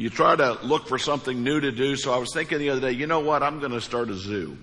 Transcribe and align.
you 0.00 0.08
try 0.08 0.34
to 0.34 0.58
look 0.62 0.88
for 0.88 0.98
something 0.98 1.44
new 1.44 1.60
to 1.60 1.70
do. 1.70 1.94
So 1.94 2.10
I 2.10 2.16
was 2.16 2.32
thinking 2.32 2.58
the 2.58 2.70
other 2.70 2.80
day, 2.80 2.92
you 2.92 3.06
know 3.06 3.20
what? 3.20 3.42
I'm 3.42 3.60
going 3.60 3.72
to 3.72 3.82
start 3.82 4.08
a 4.08 4.14
zoo. 4.14 4.56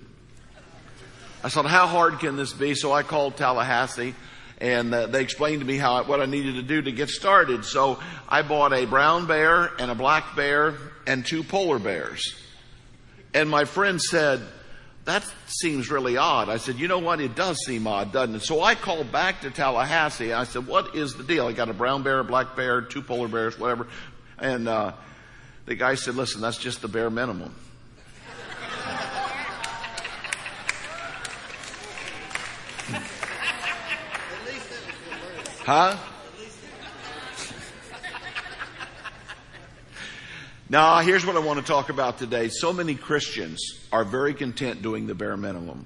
I 1.43 1.49
thought, 1.49 1.67
how 1.67 1.85
hard 1.85 2.17
can 2.17 2.35
this 2.35 2.53
be? 2.53 2.73
So 2.73 2.91
I 2.91 3.03
called 3.03 3.37
Tallahassee 3.37 4.15
and 4.59 4.91
uh, 4.91 5.05
they 5.05 5.21
explained 5.21 5.59
to 5.59 5.67
me 5.67 5.77
how 5.77 6.03
what 6.05 6.21
I 6.21 6.25
needed 6.25 6.55
to 6.55 6.63
do 6.63 6.81
to 6.81 6.91
get 6.91 7.09
started. 7.09 7.65
So 7.65 7.99
I 8.27 8.41
bought 8.41 8.73
a 8.73 8.85
brown 8.85 9.27
bear 9.27 9.71
and 9.77 9.91
a 9.91 9.93
black 9.93 10.35
bear 10.35 10.73
and 11.05 11.23
two 11.23 11.43
polar 11.43 11.77
bears. 11.77 12.33
And 13.35 13.47
my 13.47 13.65
friend 13.65 14.01
said, 14.01 14.41
that 15.05 15.23
seems 15.45 15.91
really 15.91 16.17
odd. 16.17 16.49
I 16.49 16.57
said, 16.57 16.77
you 16.77 16.87
know 16.87 16.97
what? 16.97 17.21
It 17.21 17.35
does 17.35 17.63
seem 17.63 17.85
odd, 17.85 18.11
doesn't 18.11 18.33
it? 18.33 18.41
So 18.41 18.63
I 18.63 18.73
called 18.73 19.11
back 19.11 19.41
to 19.41 19.51
Tallahassee. 19.51 20.33
I 20.33 20.45
said, 20.45 20.65
what 20.65 20.95
is 20.95 21.13
the 21.13 21.23
deal? 21.23 21.45
I 21.45 21.51
got 21.51 21.69
a 21.69 21.75
brown 21.75 22.01
bear, 22.01 22.17
a 22.17 22.23
black 22.23 22.55
bear, 22.55 22.81
two 22.81 23.03
polar 23.03 23.27
bears, 23.27 23.59
whatever. 23.59 23.85
And, 24.39 24.67
uh, 24.67 24.93
the 25.67 25.75
guy 25.75 25.95
said, 25.95 26.15
listen, 26.15 26.41
that's 26.41 26.57
just 26.57 26.81
the 26.81 26.87
bare 26.87 27.09
minimum. 27.09 27.53
Huh? 35.65 35.97
Now, 40.69 40.99
here's 40.99 41.25
what 41.25 41.35
I 41.35 41.39
want 41.39 41.59
to 41.59 41.65
talk 41.65 41.89
about 41.89 42.17
today. 42.17 42.47
So 42.47 42.71
many 42.71 42.95
Christians 42.95 43.59
are 43.91 44.05
very 44.05 44.33
content 44.33 44.81
doing 44.81 45.07
the 45.07 45.15
bare 45.15 45.35
minimum. 45.35 45.85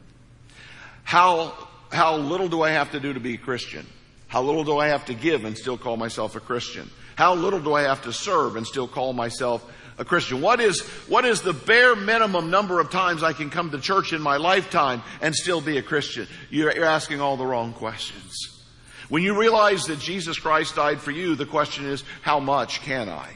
How, 1.04 1.68
how 1.91 2.18
little 2.18 2.48
do 2.48 2.62
I 2.62 2.70
have 2.70 2.91
to 2.91 3.00
do 3.00 3.13
to 3.13 3.20
be 3.20 3.34
a 3.34 3.38
Christian? 3.38 3.88
How 4.27 4.44
little 4.44 4.63
do 4.63 4.77
I 4.77 4.90
have 4.90 5.05
to 5.05 5.16
give 5.16 5.44
and 5.44 5.58
still 5.58 5.77
call 5.77 5.98
myself 5.98 6.36
a 6.36 6.40
Christian? 6.40 6.90
How 7.16 7.34
little 7.36 7.60
do 7.60 7.74
I 7.74 7.82
have 7.84 8.04
to 8.04 8.13
serve 8.13 8.55
and 8.55 8.66
still 8.66 8.88
call 8.88 9.13
myself 9.13 9.63
a 9.98 10.05
Christian? 10.05 10.41
What 10.41 10.59
is, 10.59 10.81
what 11.08 11.26
is 11.26 11.41
the 11.41 11.54
bare 11.54 11.95
minimum 11.95 12.49
number 12.49 12.79
of 12.79 12.90
times 12.90 13.24
I 13.24 13.34
can 13.34 13.49
come 13.49 13.71
to 13.71 13.79
church 13.79 14.13
in 14.13 14.21
my 14.21 14.38
lifetime 14.38 15.02
and 15.21 15.35
still 15.35 15.62
be 15.62 15.77
a 15.77 15.84
Christian? 15.84 16.27
You're, 16.49 16.74
you're 16.74 16.85
asking 16.85 17.21
all 17.21 17.38
the 17.38 17.46
wrong 17.46 17.74
questions. 17.74 18.34
When 19.10 19.24
you 19.24 19.38
realize 19.38 19.88
that 19.88 19.99
Jesus 19.99 20.40
Christ 20.40 20.76
died 20.76 21.01
for 21.01 21.12
you, 21.12 21.35
the 21.35 21.46
question 21.46 21.85
is, 21.85 22.04
how 22.21 22.40
much 22.40 22.82
can 22.82 23.10
I? 23.10 23.35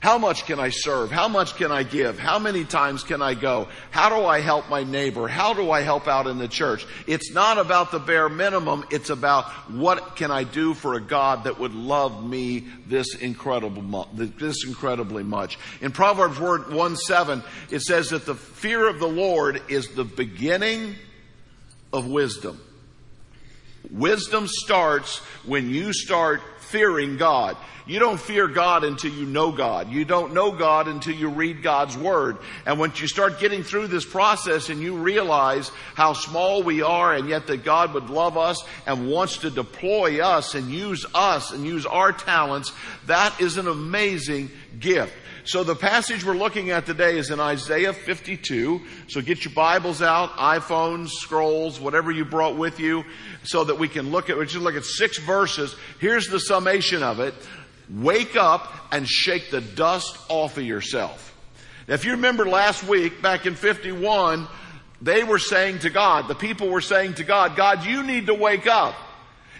How 0.00 0.16
much 0.16 0.46
can 0.46 0.58
I 0.58 0.70
serve? 0.70 1.10
How 1.10 1.28
much 1.28 1.56
can 1.56 1.70
I 1.70 1.82
give? 1.82 2.18
How 2.18 2.38
many 2.38 2.64
times 2.64 3.04
can 3.04 3.20
I 3.20 3.34
go? 3.34 3.68
How 3.90 4.08
do 4.08 4.24
I 4.24 4.40
help 4.40 4.70
my 4.70 4.82
neighbor? 4.82 5.28
How 5.28 5.52
do 5.52 5.70
I 5.70 5.82
help 5.82 6.08
out 6.08 6.26
in 6.26 6.38
the 6.38 6.48
church? 6.48 6.86
It's 7.06 7.32
not 7.32 7.58
about 7.58 7.92
the 7.92 7.98
bare 7.98 8.30
minimum. 8.30 8.86
It's 8.90 9.10
about 9.10 9.44
what 9.70 10.16
can 10.16 10.30
I 10.30 10.44
do 10.44 10.72
for 10.72 10.94
a 10.94 11.02
God 11.02 11.44
that 11.44 11.60
would 11.60 11.74
love 11.74 12.24
me 12.26 12.60
this 12.86 13.14
incredible, 13.14 14.08
this 14.14 14.64
incredibly 14.64 15.22
much. 15.22 15.58
In 15.82 15.92
Proverbs 15.92 16.40
1 16.40 16.96
7, 16.96 17.42
it 17.70 17.82
says 17.82 18.08
that 18.08 18.24
the 18.24 18.34
fear 18.34 18.88
of 18.88 19.00
the 19.00 19.08
Lord 19.08 19.60
is 19.68 19.88
the 19.88 20.04
beginning 20.04 20.94
of 21.92 22.06
wisdom. 22.06 22.58
Wisdom 23.90 24.46
starts 24.46 25.18
when 25.44 25.70
you 25.70 25.92
start 25.92 26.42
fearing 26.58 27.16
God. 27.16 27.56
You 27.86 27.98
don't 27.98 28.20
fear 28.20 28.46
God 28.46 28.84
until 28.84 29.12
you 29.12 29.26
know 29.26 29.50
God. 29.50 29.90
You 29.90 30.04
don't 30.04 30.32
know 30.32 30.52
God 30.52 30.86
until 30.86 31.14
you 31.14 31.28
read 31.28 31.60
God's 31.60 31.98
Word. 31.98 32.38
And 32.64 32.78
once 32.78 33.00
you 33.00 33.08
start 33.08 33.40
getting 33.40 33.64
through 33.64 33.88
this 33.88 34.04
process 34.04 34.68
and 34.68 34.80
you 34.80 34.96
realize 34.96 35.72
how 35.96 36.12
small 36.12 36.62
we 36.62 36.82
are 36.82 37.12
and 37.14 37.28
yet 37.28 37.48
that 37.48 37.64
God 37.64 37.94
would 37.94 38.08
love 38.08 38.36
us 38.36 38.62
and 38.86 39.10
wants 39.10 39.38
to 39.38 39.50
deploy 39.50 40.20
us 40.24 40.54
and 40.54 40.70
use 40.70 41.04
us 41.14 41.50
and 41.50 41.64
use 41.64 41.84
our 41.84 42.12
talents, 42.12 42.72
that 43.06 43.40
is 43.40 43.56
an 43.56 43.66
amazing 43.66 44.50
gift. 44.78 45.12
So 45.44 45.64
the 45.64 45.74
passage 45.74 46.24
we're 46.24 46.34
looking 46.36 46.70
at 46.70 46.84
today 46.84 47.18
is 47.18 47.30
in 47.30 47.40
Isaiah 47.40 47.94
52. 47.94 48.80
So 49.08 49.22
get 49.22 49.44
your 49.44 49.54
Bibles 49.54 50.02
out, 50.02 50.30
iPhones, 50.32 51.08
scrolls, 51.08 51.80
whatever 51.80 52.12
you 52.12 52.24
brought 52.24 52.56
with 52.56 52.78
you, 52.78 53.04
so 53.42 53.64
that 53.64 53.78
we 53.78 53.88
can 53.88 54.10
look 54.10 54.30
at, 54.30 54.38
we 54.38 54.44
just 54.46 54.56
look 54.56 54.74
at 54.74 54.84
six 54.84 55.18
verses. 55.18 55.74
Here's 55.98 56.26
the 56.26 56.38
summation 56.38 57.02
of 57.02 57.20
it. 57.20 57.34
Wake 57.88 58.36
up 58.36 58.72
and 58.92 59.08
shake 59.08 59.50
the 59.50 59.60
dust 59.60 60.16
off 60.28 60.56
of 60.56 60.64
yourself. 60.64 61.36
Now, 61.88 61.94
if 61.94 62.04
you 62.04 62.12
remember 62.12 62.46
last 62.46 62.84
week, 62.84 63.20
back 63.20 63.46
in 63.46 63.54
51, 63.54 64.46
they 65.02 65.24
were 65.24 65.38
saying 65.38 65.80
to 65.80 65.90
God, 65.90 66.28
the 66.28 66.34
people 66.34 66.68
were 66.68 66.80
saying 66.80 67.14
to 67.14 67.24
God, 67.24 67.56
God, 67.56 67.84
you 67.84 68.02
need 68.02 68.26
to 68.26 68.34
wake 68.34 68.66
up. 68.66 68.94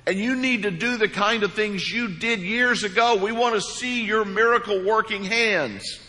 And 0.07 0.19
you 0.19 0.35
need 0.35 0.63
to 0.63 0.71
do 0.71 0.97
the 0.97 1.09
kind 1.09 1.43
of 1.43 1.53
things 1.53 1.89
you 1.89 2.09
did 2.09 2.41
years 2.41 2.85
ago. 2.85 3.17
We 3.17 3.33
want 3.33 3.55
to 3.55 3.61
see 3.61 4.05
your 4.05 4.25
miracle 4.25 4.85
working 4.85 5.25
hands. 5.25 6.01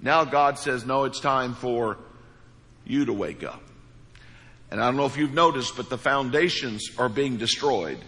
Now 0.00 0.24
God 0.24 0.58
says, 0.58 0.86
no, 0.86 1.04
it's 1.04 1.20
time 1.20 1.54
for 1.54 1.98
you 2.84 3.06
to 3.06 3.12
wake 3.12 3.42
up. 3.42 3.62
And 4.70 4.80
I 4.80 4.86
don't 4.86 4.96
know 4.96 5.06
if 5.06 5.16
you've 5.16 5.34
noticed, 5.34 5.76
but 5.76 5.90
the 5.90 5.98
foundations 5.98 6.90
are 6.98 7.08
being 7.08 7.36
destroyed 7.36 7.98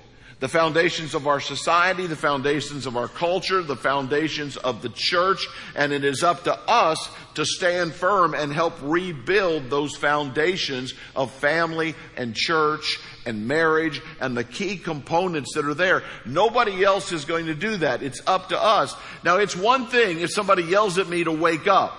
the 0.43 0.49
foundations 0.49 1.15
of 1.15 1.28
our 1.28 1.39
society, 1.39 2.09
the 2.09 2.17
foundations 2.17 2.84
of 2.84 2.97
our 2.97 3.06
culture, 3.06 3.62
the 3.62 3.77
foundations 3.77 4.56
of 4.56 4.83
the 4.83 4.89
church, 4.89 5.47
and 5.77 5.93
it 5.93 6.05
is 6.05 6.25
up 6.25 6.43
to 6.43 6.59
us 6.69 7.09
to 7.34 7.47
stand 7.47 7.93
firm 7.93 8.34
and 8.34 8.53
help 8.53 8.75
rebuild 8.83 9.71
those 9.71 9.95
foundations 9.95 10.95
of 11.15 11.31
family 11.31 11.95
and 12.17 12.34
church 12.34 12.99
and 13.25 13.47
marriage 13.47 14.03
and 14.19 14.37
the 14.37 14.43
key 14.43 14.77
components 14.77 15.55
that 15.55 15.65
are 15.65 15.75
there. 15.75 16.03
Nobody 16.27 16.83
else 16.83 17.12
is 17.12 17.25
going 17.25 17.47
to 17.47 17.55
do 17.55 17.77
that. 17.77 18.03
It's 18.03 18.21
up 18.27 18.49
to 18.49 18.61
us. 18.61 18.97
Now 19.23 19.37
it's 19.37 19.55
one 19.55 19.87
thing 19.87 20.19
if 20.19 20.33
somebody 20.33 20.65
yells 20.65 20.99
at 20.99 21.09
me 21.09 21.23
to 21.23 21.31
wake 21.31 21.69
up. 21.69 21.97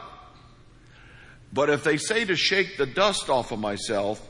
But 1.54 1.70
if 1.70 1.86
they 1.86 1.96
say 1.96 2.26
to 2.26 2.36
shake 2.36 2.76
the 2.76 2.88
dust 2.88 3.30
off 3.30 3.54
of 3.54 3.60
myself, 3.60 4.22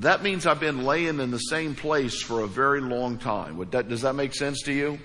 that 0.00 0.22
means 0.22 0.46
I've 0.46 0.60
been 0.60 0.84
laying 0.84 1.20
in 1.20 1.30
the 1.30 1.38
same 1.38 1.74
place 1.74 2.20
for 2.20 2.40
a 2.40 2.46
very 2.46 2.80
long 2.80 3.18
time. 3.18 3.64
That, 3.70 3.88
does 3.88 4.02
that 4.02 4.14
make 4.14 4.34
sense 4.34 4.62
to 4.62 4.72
you? 4.72 4.98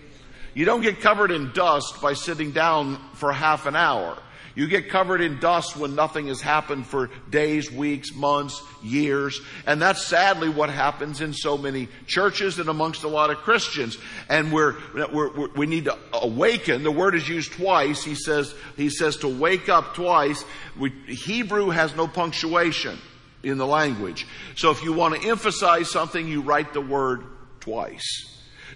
You 0.54 0.66
don't 0.66 0.82
get 0.82 1.00
covered 1.00 1.32
in 1.32 1.52
dust 1.54 2.02
by 2.02 2.14
sitting 2.14 2.52
down 2.52 3.00
for 3.14 3.32
half 3.32 3.66
an 3.66 3.76
hour. 3.76 4.18
You 4.54 4.68
get 4.68 4.90
covered 4.90 5.22
in 5.22 5.40
dust 5.40 5.78
when 5.78 5.96
nothing 5.96 6.28
has 6.28 6.42
happened 6.42 6.86
for 6.86 7.10
days, 7.30 7.72
weeks, 7.72 8.14
months, 8.14 8.62
years. 8.84 9.40
And 9.66 9.82
that's 9.82 10.06
sadly 10.06 10.50
what 10.50 10.70
happens 10.70 11.22
in 11.22 11.34
so 11.34 11.58
many 11.58 11.88
churches 12.06 12.60
and 12.60 12.68
amongst 12.68 13.04
a 13.04 13.08
lot 13.08 13.30
of 13.30 13.38
Christians. 13.38 13.98
And 14.28 14.52
we're, 14.52 14.76
we're, 14.94 15.48
we 15.54 15.68
need 15.68 15.86
to 15.86 15.98
awaken. 16.12 16.84
The 16.84 16.92
word 16.92 17.16
is 17.16 17.30
used 17.30 17.54
twice. 17.54 18.04
He 18.04 18.16
says, 18.16 18.54
he 18.76 18.90
says 18.90 19.18
to 19.18 19.30
wake 19.30 19.70
up 19.70 19.94
twice. 19.94 20.44
We, 20.78 20.90
Hebrew 21.08 21.70
has 21.70 21.96
no 21.96 22.08
punctuation 22.08 23.00
in 23.44 23.58
the 23.58 23.68
language. 23.68 24.28
So 24.56 24.72
if 24.72 24.84
you 24.84 24.94
want 24.94 25.22
to 25.22 25.30
emphasize 25.30 25.90
something, 25.90 26.28
you 26.28 26.42
write 26.42 26.74
the 26.74 26.82
word 26.82 27.24
twice. 27.60 28.28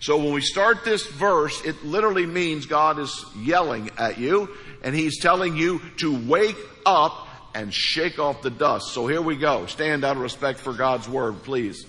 So 0.02 0.18
when 0.18 0.34
we 0.34 0.42
start 0.42 0.84
this 0.84 1.06
verse, 1.06 1.64
it 1.64 1.84
literally 1.84 2.26
means 2.26 2.66
God 2.66 3.00
is 3.00 3.26
yelling 3.38 3.90
at 3.98 4.18
you 4.18 4.50
and 4.84 4.94
He's 4.94 5.20
telling 5.20 5.56
you 5.56 5.82
to 5.98 6.28
wake 6.28 6.58
up 6.86 7.28
and 7.54 7.74
shake 7.74 8.20
off 8.20 8.42
the 8.42 8.50
dust. 8.50 8.94
So 8.94 9.08
here 9.08 9.22
we 9.22 9.38
go. 9.38 9.66
Stand 9.66 10.04
out 10.04 10.18
of 10.18 10.22
respect 10.22 10.60
for 10.60 10.74
God's 10.74 11.08
word, 11.08 11.44
please. 11.44 11.86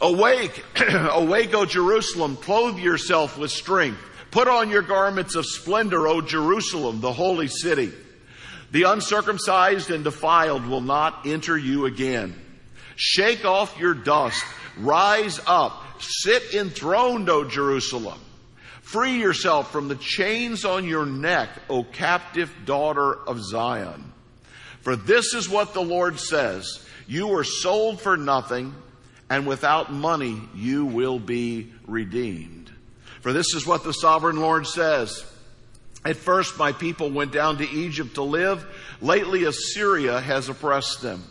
Awake, 0.00 0.64
awake, 0.80 1.54
O 1.54 1.64
Jerusalem, 1.64 2.36
clothe 2.36 2.78
yourself 2.78 3.36
with 3.36 3.50
strength. 3.50 3.98
Put 4.30 4.48
on 4.48 4.70
your 4.70 4.82
garments 4.82 5.34
of 5.34 5.44
splendor, 5.44 6.08
O 6.08 6.20
Jerusalem, 6.20 7.00
the 7.00 7.12
holy 7.12 7.48
city. 7.48 7.92
The 8.72 8.84
uncircumcised 8.84 9.90
and 9.90 10.02
defiled 10.02 10.66
will 10.66 10.80
not 10.80 11.26
enter 11.26 11.56
you 11.56 11.84
again. 11.84 12.34
Shake 12.96 13.44
off 13.44 13.78
your 13.78 13.94
dust. 13.94 14.42
Rise 14.78 15.40
up. 15.46 15.84
Sit 16.00 16.54
enthroned, 16.54 17.28
O 17.28 17.44
Jerusalem. 17.44 18.18
Free 18.80 19.18
yourself 19.18 19.70
from 19.70 19.88
the 19.88 19.96
chains 19.96 20.64
on 20.64 20.86
your 20.86 21.06
neck, 21.06 21.50
O 21.68 21.84
captive 21.84 22.50
daughter 22.64 23.14
of 23.14 23.42
Zion. 23.42 24.12
For 24.80 24.96
this 24.96 25.34
is 25.34 25.48
what 25.48 25.74
the 25.74 25.82
Lord 25.82 26.18
says. 26.18 26.84
You 27.06 27.28
were 27.28 27.44
sold 27.44 28.00
for 28.00 28.16
nothing, 28.16 28.74
and 29.30 29.46
without 29.46 29.92
money 29.92 30.40
you 30.54 30.86
will 30.86 31.18
be 31.18 31.72
redeemed. 31.86 32.70
For 33.20 33.32
this 33.32 33.54
is 33.54 33.66
what 33.66 33.84
the 33.84 33.92
sovereign 33.92 34.40
Lord 34.40 34.66
says. 34.66 35.24
At 36.04 36.16
first, 36.16 36.58
my 36.58 36.72
people 36.72 37.10
went 37.10 37.32
down 37.32 37.58
to 37.58 37.68
Egypt 37.68 38.14
to 38.14 38.22
live. 38.22 38.66
Lately, 39.00 39.44
Assyria 39.44 40.20
has 40.20 40.48
oppressed 40.48 41.00
them. 41.00 41.22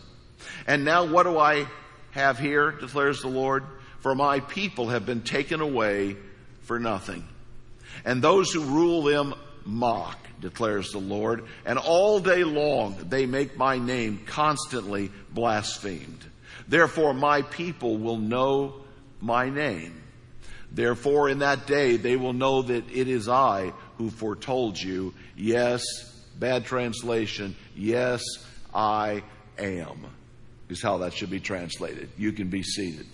And 0.66 0.86
now, 0.86 1.06
what 1.06 1.24
do 1.24 1.38
I 1.38 1.68
have 2.12 2.40
here, 2.40 2.72
declares 2.72 3.22
the 3.22 3.28
Lord? 3.28 3.64
For 4.00 4.16
my 4.16 4.40
people 4.40 4.90
have 4.90 5.06
been 5.06 5.22
taken 5.22 5.62
away 5.62 6.16
for 6.62 6.80
nothing. 6.80 7.28
And 8.06 8.22
those 8.22 8.52
who 8.52 8.62
rule 8.62 9.04
them 9.04 9.34
mock, 9.66 10.18
declares 10.40 10.92
the 10.92 11.00
Lord. 11.00 11.46
And 11.66 11.78
all 11.78 12.20
day 12.20 12.44
long 12.44 12.96
they 13.10 13.26
make 13.26 13.58
my 13.58 13.78
name 13.78 14.22
constantly 14.26 15.12
blasphemed. 15.32 16.26
Therefore, 16.68 17.14
my 17.14 17.44
people 17.44 17.98
will 17.98 18.18
know 18.18 18.76
my 19.20 19.50
name. 19.50 20.02
Therefore, 20.72 21.30
in 21.30 21.40
that 21.40 21.68
day 21.68 21.98
they 21.98 22.16
will 22.16 22.34
know 22.34 22.62
that 22.64 22.90
it 22.92 23.08
is 23.08 23.28
I 23.28 23.74
who 23.98 24.10
foretold 24.10 24.80
you. 24.80 25.14
Yes, 25.36 25.84
bad 26.40 26.66
translation. 26.66 27.56
Yes, 27.76 28.24
I 28.74 29.24
am, 29.58 30.06
is 30.70 30.82
how 30.82 31.00
that 31.00 31.14
should 31.14 31.30
be 31.30 31.40
translated. 31.40 32.10
You 32.18 32.32
can 32.32 32.50
be 32.50 32.64
seated. 32.64 33.08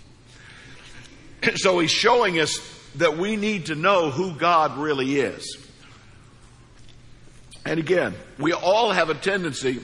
So 1.56 1.80
he's 1.80 1.92
showing 1.92 2.40
us 2.40 2.60
that 2.96 3.18
we 3.18 3.36
need 3.36 3.68
to 3.68 3.76
know 3.76 4.10
who 4.10 4.34
God 4.34 4.78
really 4.78 5.20
is. 5.20 5.58
And 7.64 7.80
again, 7.80 8.16
we 8.40 8.54
all 8.54 8.92
have 8.92 9.10
a 9.10 9.14
tendency 9.14 9.82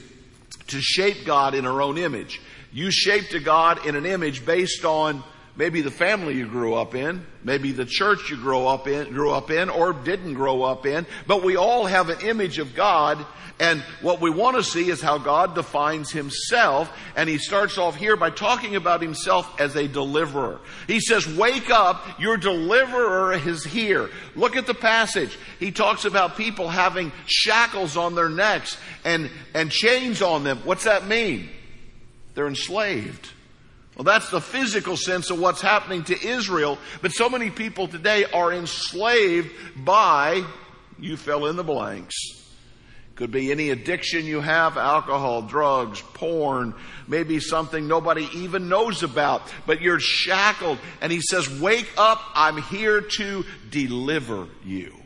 to 0.68 0.82
shape 0.82 1.26
God 1.26 1.54
in 1.54 1.66
our 1.66 1.82
own 1.82 1.98
image. 1.98 2.42
You 2.72 2.92
shaped 2.92 3.34
a 3.34 3.40
God 3.40 3.86
in 3.86 3.96
an 3.96 4.06
image 4.06 4.46
based 4.46 4.84
on 4.84 5.24
maybe 5.56 5.82
the 5.82 5.92
family 5.92 6.36
you 6.36 6.48
grew 6.48 6.74
up 6.74 6.96
in, 6.96 7.26
maybe 7.44 7.72
the 7.72 7.86
church 7.86 8.30
you 8.30 8.38
grew 8.38 8.66
up 8.66 8.88
in, 8.88 9.12
grew 9.14 9.32
up 9.32 9.52
in, 9.52 9.70
or 9.70 9.94
didn't 9.94 10.34
grow 10.34 10.64
up 10.64 10.86
in. 10.86 11.06
But 11.28 11.44
we 11.44 11.56
all 11.56 11.86
have 11.86 12.10
an 12.10 12.22
image 12.22 12.58
of 12.58 12.76
God, 12.76 13.24
and 13.60 13.82
what 14.02 14.20
we 14.20 14.32
want 14.32 14.58
to 14.58 14.64
see 14.64 14.90
is 14.90 15.00
how 15.00 15.20
God 15.20 15.54
defines 15.54 16.12
Himself. 16.12 16.92
And 17.16 17.30
He 17.30 17.38
starts 17.38 17.78
off 17.78 17.96
here 17.96 18.18
by 18.18 18.32
talking 18.32 18.76
about 18.76 19.02
Himself 19.02 19.48
as 19.60 19.76
a 19.76 19.88
deliverer. 19.88 20.60
He 20.88 21.00
says, 21.00 21.28
"Wake 21.28 21.70
up! 21.70 22.20
Your 22.20 22.36
deliverer 22.36 23.34
is 23.34 23.64
here." 23.64 24.10
Look 24.36 24.56
at 24.56 24.66
the 24.66 24.74
passage. 24.74 25.38
He 25.60 25.72
talks 25.72 26.04
about 26.04 26.36
people 26.36 26.68
having 26.68 27.12
shackles 27.28 27.96
on 27.96 28.16
their 28.16 28.30
necks 28.30 28.78
and 29.06 29.30
and 29.54 29.72
chains 29.72 30.22
on 30.22 30.44
them. 30.44 30.60
What's 30.64 30.86
that 30.86 31.08
mean? 31.08 31.50
They're 32.34 32.48
enslaved. 32.48 33.30
Well, 33.96 34.04
that's 34.04 34.30
the 34.30 34.42
physical 34.42 34.98
sense 34.98 35.30
of 35.30 35.40
what's 35.40 35.62
happening 35.62 36.04
to 36.06 36.28
Israel, 36.28 36.80
but 37.02 37.12
so 37.12 37.30
many 37.30 37.52
people 37.52 37.88
today 37.88 38.26
are 38.26 38.52
enslaved 38.52 39.52
by, 39.76 40.44
you 41.00 41.16
fill 41.16 41.46
in 41.46 41.56
the 41.56 41.64
blanks. 41.64 42.16
Could 43.16 43.30
be 43.30 43.52
any 43.52 43.70
addiction 43.70 44.26
you 44.26 44.42
have, 44.42 44.76
alcohol, 44.76 45.44
drugs, 45.44 46.02
porn, 46.16 46.74
maybe 47.08 47.40
something 47.40 47.88
nobody 47.88 48.28
even 48.34 48.70
knows 48.70 49.04
about, 49.04 49.44
but 49.68 49.82
you're 49.82 50.00
shackled. 50.00 50.80
And 51.00 51.12
he 51.12 51.22
says, 51.22 51.48
wake 51.62 51.92
up, 51.96 52.20
I'm 52.34 52.58
here 52.58 53.02
to 53.02 53.46
deliver 53.70 54.48
you. 54.66 55.03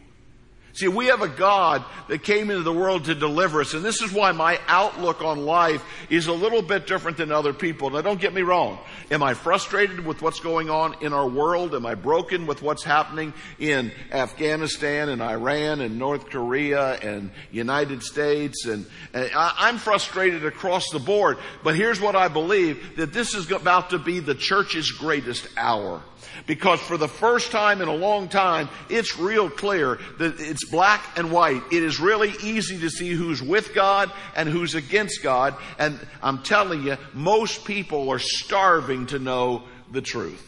See, 0.77 0.87
we 0.87 1.07
have 1.07 1.23
a 1.23 1.27
God 1.27 1.83
that 2.07 2.21
came 2.21 2.51
into 2.51 2.61
the 2.61 2.71
world 2.71 3.05
to 3.05 3.15
deliver 3.15 3.61
us, 3.61 3.73
and 3.73 3.83
this 3.83 4.03
is 4.03 4.13
why 4.13 4.31
my 4.31 4.59
outlook 4.67 5.23
on 5.23 5.39
life 5.43 5.83
is 6.11 6.27
a 6.27 6.31
little 6.31 6.61
bit 6.61 6.85
different 6.85 7.17
than 7.17 7.31
other 7.31 7.51
people. 7.51 7.89
Now 7.89 8.01
don't 8.01 8.21
get 8.21 8.31
me 8.31 8.43
wrong. 8.43 8.77
Am 9.09 9.23
I 9.23 9.33
frustrated 9.33 10.05
with 10.05 10.21
what's 10.21 10.39
going 10.39 10.69
on 10.69 10.95
in 11.01 11.13
our 11.13 11.27
world? 11.27 11.73
Am 11.73 11.83
I 11.83 11.95
broken 11.95 12.45
with 12.45 12.61
what's 12.61 12.83
happening 12.83 13.33
in 13.57 13.91
Afghanistan 14.11 15.09
and 15.09 15.19
Iran 15.19 15.81
and 15.81 15.97
North 15.97 16.29
Korea 16.29 16.93
and 16.99 17.31
United 17.51 18.03
States? 18.03 18.67
And, 18.67 18.85
and 19.15 19.31
I'm 19.33 19.79
frustrated 19.79 20.45
across 20.45 20.91
the 20.91 20.99
board. 20.99 21.39
But 21.63 21.75
here's 21.75 21.99
what 21.99 22.15
I 22.15 22.27
believe, 22.27 22.97
that 22.97 23.13
this 23.13 23.33
is 23.33 23.49
about 23.49 23.89
to 23.89 23.97
be 23.97 24.19
the 24.19 24.35
church's 24.35 24.91
greatest 24.91 25.47
hour. 25.57 26.03
Because 26.45 26.79
for 26.79 26.97
the 26.97 27.07
first 27.07 27.51
time 27.51 27.81
in 27.81 27.87
a 27.87 27.95
long 27.95 28.29
time, 28.29 28.69
it's 28.89 29.17
real 29.17 29.49
clear 29.49 29.99
that 30.19 30.39
it's 30.39 30.69
black 30.69 31.17
and 31.17 31.31
white. 31.31 31.61
It 31.71 31.83
is 31.83 31.99
really 31.99 32.33
easy 32.43 32.79
to 32.79 32.89
see 32.89 33.09
who's 33.09 33.41
with 33.41 33.73
God 33.73 34.11
and 34.35 34.47
who's 34.47 34.75
against 34.75 35.23
God. 35.23 35.55
And 35.79 35.99
I'm 36.21 36.43
telling 36.43 36.83
you, 36.83 36.97
most 37.13 37.65
people 37.65 38.09
are 38.09 38.19
starving 38.19 39.07
to 39.07 39.19
know 39.19 39.63
the 39.91 40.01
truth. 40.01 40.43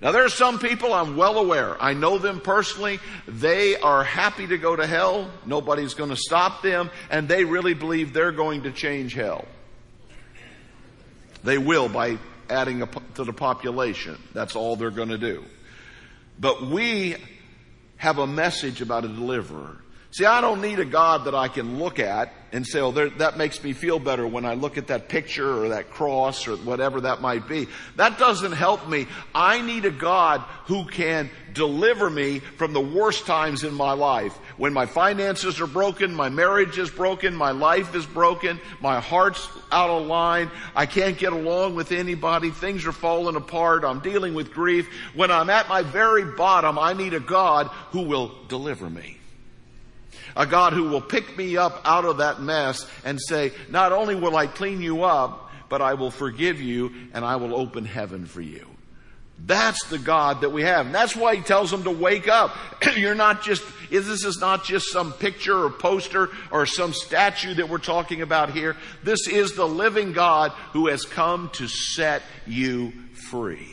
Now 0.00 0.10
there 0.10 0.24
are 0.24 0.28
some 0.28 0.58
people 0.58 0.92
I'm 0.92 1.16
well 1.16 1.38
aware. 1.38 1.80
I 1.80 1.94
know 1.94 2.18
them 2.18 2.40
personally. 2.40 2.98
They 3.28 3.76
are 3.76 4.02
happy 4.02 4.48
to 4.48 4.58
go 4.58 4.74
to 4.74 4.84
hell. 4.84 5.30
Nobody's 5.46 5.94
going 5.94 6.10
to 6.10 6.16
stop 6.16 6.60
them. 6.60 6.90
And 7.08 7.28
they 7.28 7.44
really 7.44 7.74
believe 7.74 8.12
they're 8.12 8.32
going 8.32 8.64
to 8.64 8.72
change 8.72 9.14
hell. 9.14 9.44
They 11.44 11.56
will 11.56 11.88
by 11.88 12.18
adding 12.52 12.86
to 13.14 13.24
the 13.24 13.32
population. 13.32 14.16
That's 14.32 14.54
all 14.54 14.76
they're 14.76 14.90
going 14.90 15.08
to 15.08 15.18
do. 15.18 15.44
But 16.38 16.62
we 16.62 17.16
have 17.96 18.18
a 18.18 18.26
message 18.26 18.80
about 18.82 19.04
a 19.04 19.08
deliverer. 19.08 19.78
See, 20.12 20.26
I 20.26 20.42
don't 20.42 20.60
need 20.60 20.78
a 20.78 20.84
God 20.84 21.24
that 21.24 21.34
I 21.34 21.48
can 21.48 21.78
look 21.78 21.98
at 21.98 22.34
and 22.52 22.66
say, 22.66 22.80
oh, 22.80 22.90
there, 22.90 23.08
that 23.10 23.38
makes 23.38 23.64
me 23.64 23.72
feel 23.72 23.98
better 23.98 24.26
when 24.26 24.44
I 24.44 24.52
look 24.54 24.76
at 24.76 24.88
that 24.88 25.08
picture 25.08 25.64
or 25.64 25.70
that 25.70 25.88
cross 25.88 26.46
or 26.46 26.56
whatever 26.56 27.00
that 27.00 27.22
might 27.22 27.48
be. 27.48 27.66
That 27.96 28.18
doesn't 28.18 28.52
help 28.52 28.86
me. 28.86 29.06
I 29.34 29.62
need 29.62 29.86
a 29.86 29.90
God 29.90 30.42
who 30.66 30.84
can 30.84 31.30
deliver 31.54 32.10
me 32.10 32.40
from 32.40 32.74
the 32.74 32.80
worst 32.80 33.24
times 33.24 33.64
in 33.64 33.72
my 33.72 33.92
life. 33.92 34.38
When 34.56 34.72
my 34.72 34.86
finances 34.86 35.60
are 35.60 35.66
broken, 35.66 36.14
my 36.14 36.28
marriage 36.28 36.78
is 36.78 36.90
broken, 36.90 37.34
my 37.34 37.52
life 37.52 37.94
is 37.94 38.06
broken, 38.06 38.60
my 38.80 39.00
heart's 39.00 39.48
out 39.70 39.90
of 39.90 40.06
line, 40.06 40.50
I 40.74 40.86
can't 40.86 41.18
get 41.18 41.32
along 41.32 41.74
with 41.74 41.92
anybody, 41.92 42.50
things 42.50 42.86
are 42.86 42.92
falling 42.92 43.36
apart, 43.36 43.84
I'm 43.84 44.00
dealing 44.00 44.34
with 44.34 44.52
grief. 44.52 44.88
When 45.14 45.30
I'm 45.30 45.50
at 45.50 45.68
my 45.68 45.82
very 45.82 46.24
bottom, 46.24 46.78
I 46.78 46.92
need 46.92 47.14
a 47.14 47.20
God 47.20 47.68
who 47.90 48.02
will 48.02 48.32
deliver 48.48 48.88
me. 48.88 49.18
A 50.36 50.46
God 50.46 50.72
who 50.72 50.84
will 50.84 51.00
pick 51.00 51.36
me 51.36 51.56
up 51.56 51.82
out 51.84 52.04
of 52.04 52.18
that 52.18 52.40
mess 52.40 52.86
and 53.04 53.20
say, 53.20 53.52
not 53.68 53.92
only 53.92 54.14
will 54.14 54.36
I 54.36 54.46
clean 54.46 54.80
you 54.80 55.04
up, 55.04 55.50
but 55.68 55.82
I 55.82 55.94
will 55.94 56.10
forgive 56.10 56.60
you 56.60 56.92
and 57.12 57.24
I 57.24 57.36
will 57.36 57.54
open 57.54 57.84
heaven 57.84 58.26
for 58.26 58.40
you. 58.40 58.71
That's 59.38 59.84
the 59.86 59.98
God 59.98 60.42
that 60.42 60.50
we 60.50 60.62
have. 60.62 60.86
And 60.86 60.94
that's 60.94 61.16
why 61.16 61.34
he 61.34 61.42
tells 61.42 61.70
them 61.70 61.84
to 61.84 61.90
wake 61.90 62.28
up. 62.28 62.56
You're 62.96 63.14
not 63.14 63.42
just, 63.42 63.64
this 63.90 64.24
is 64.24 64.38
not 64.40 64.64
just 64.64 64.92
some 64.92 65.12
picture 65.12 65.64
or 65.64 65.70
poster 65.70 66.28
or 66.50 66.64
some 66.64 66.92
statue 66.92 67.54
that 67.54 67.68
we're 67.68 67.78
talking 67.78 68.22
about 68.22 68.52
here. 68.52 68.76
This 69.02 69.26
is 69.26 69.54
the 69.54 69.66
living 69.66 70.12
God 70.12 70.52
who 70.72 70.88
has 70.88 71.04
come 71.04 71.50
to 71.54 71.66
set 71.66 72.22
you 72.46 72.92
free. 73.30 73.68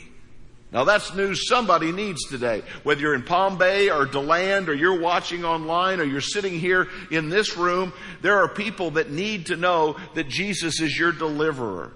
Now 0.72 0.84
that's 0.84 1.14
news 1.14 1.48
somebody 1.48 1.90
needs 1.90 2.28
today. 2.28 2.62
Whether 2.84 3.00
you're 3.00 3.14
in 3.14 3.24
Palm 3.24 3.58
Bay 3.58 3.90
or 3.90 4.06
DeLand 4.06 4.68
or 4.68 4.74
you're 4.74 5.00
watching 5.00 5.44
online 5.44 6.00
or 6.00 6.04
you're 6.04 6.20
sitting 6.20 6.58
here 6.58 6.88
in 7.10 7.28
this 7.28 7.56
room, 7.56 7.92
there 8.22 8.38
are 8.38 8.48
people 8.48 8.92
that 8.92 9.10
need 9.10 9.46
to 9.46 9.56
know 9.56 9.96
that 10.14 10.28
Jesus 10.28 10.80
is 10.80 10.96
your 10.96 11.10
deliverer. 11.10 11.92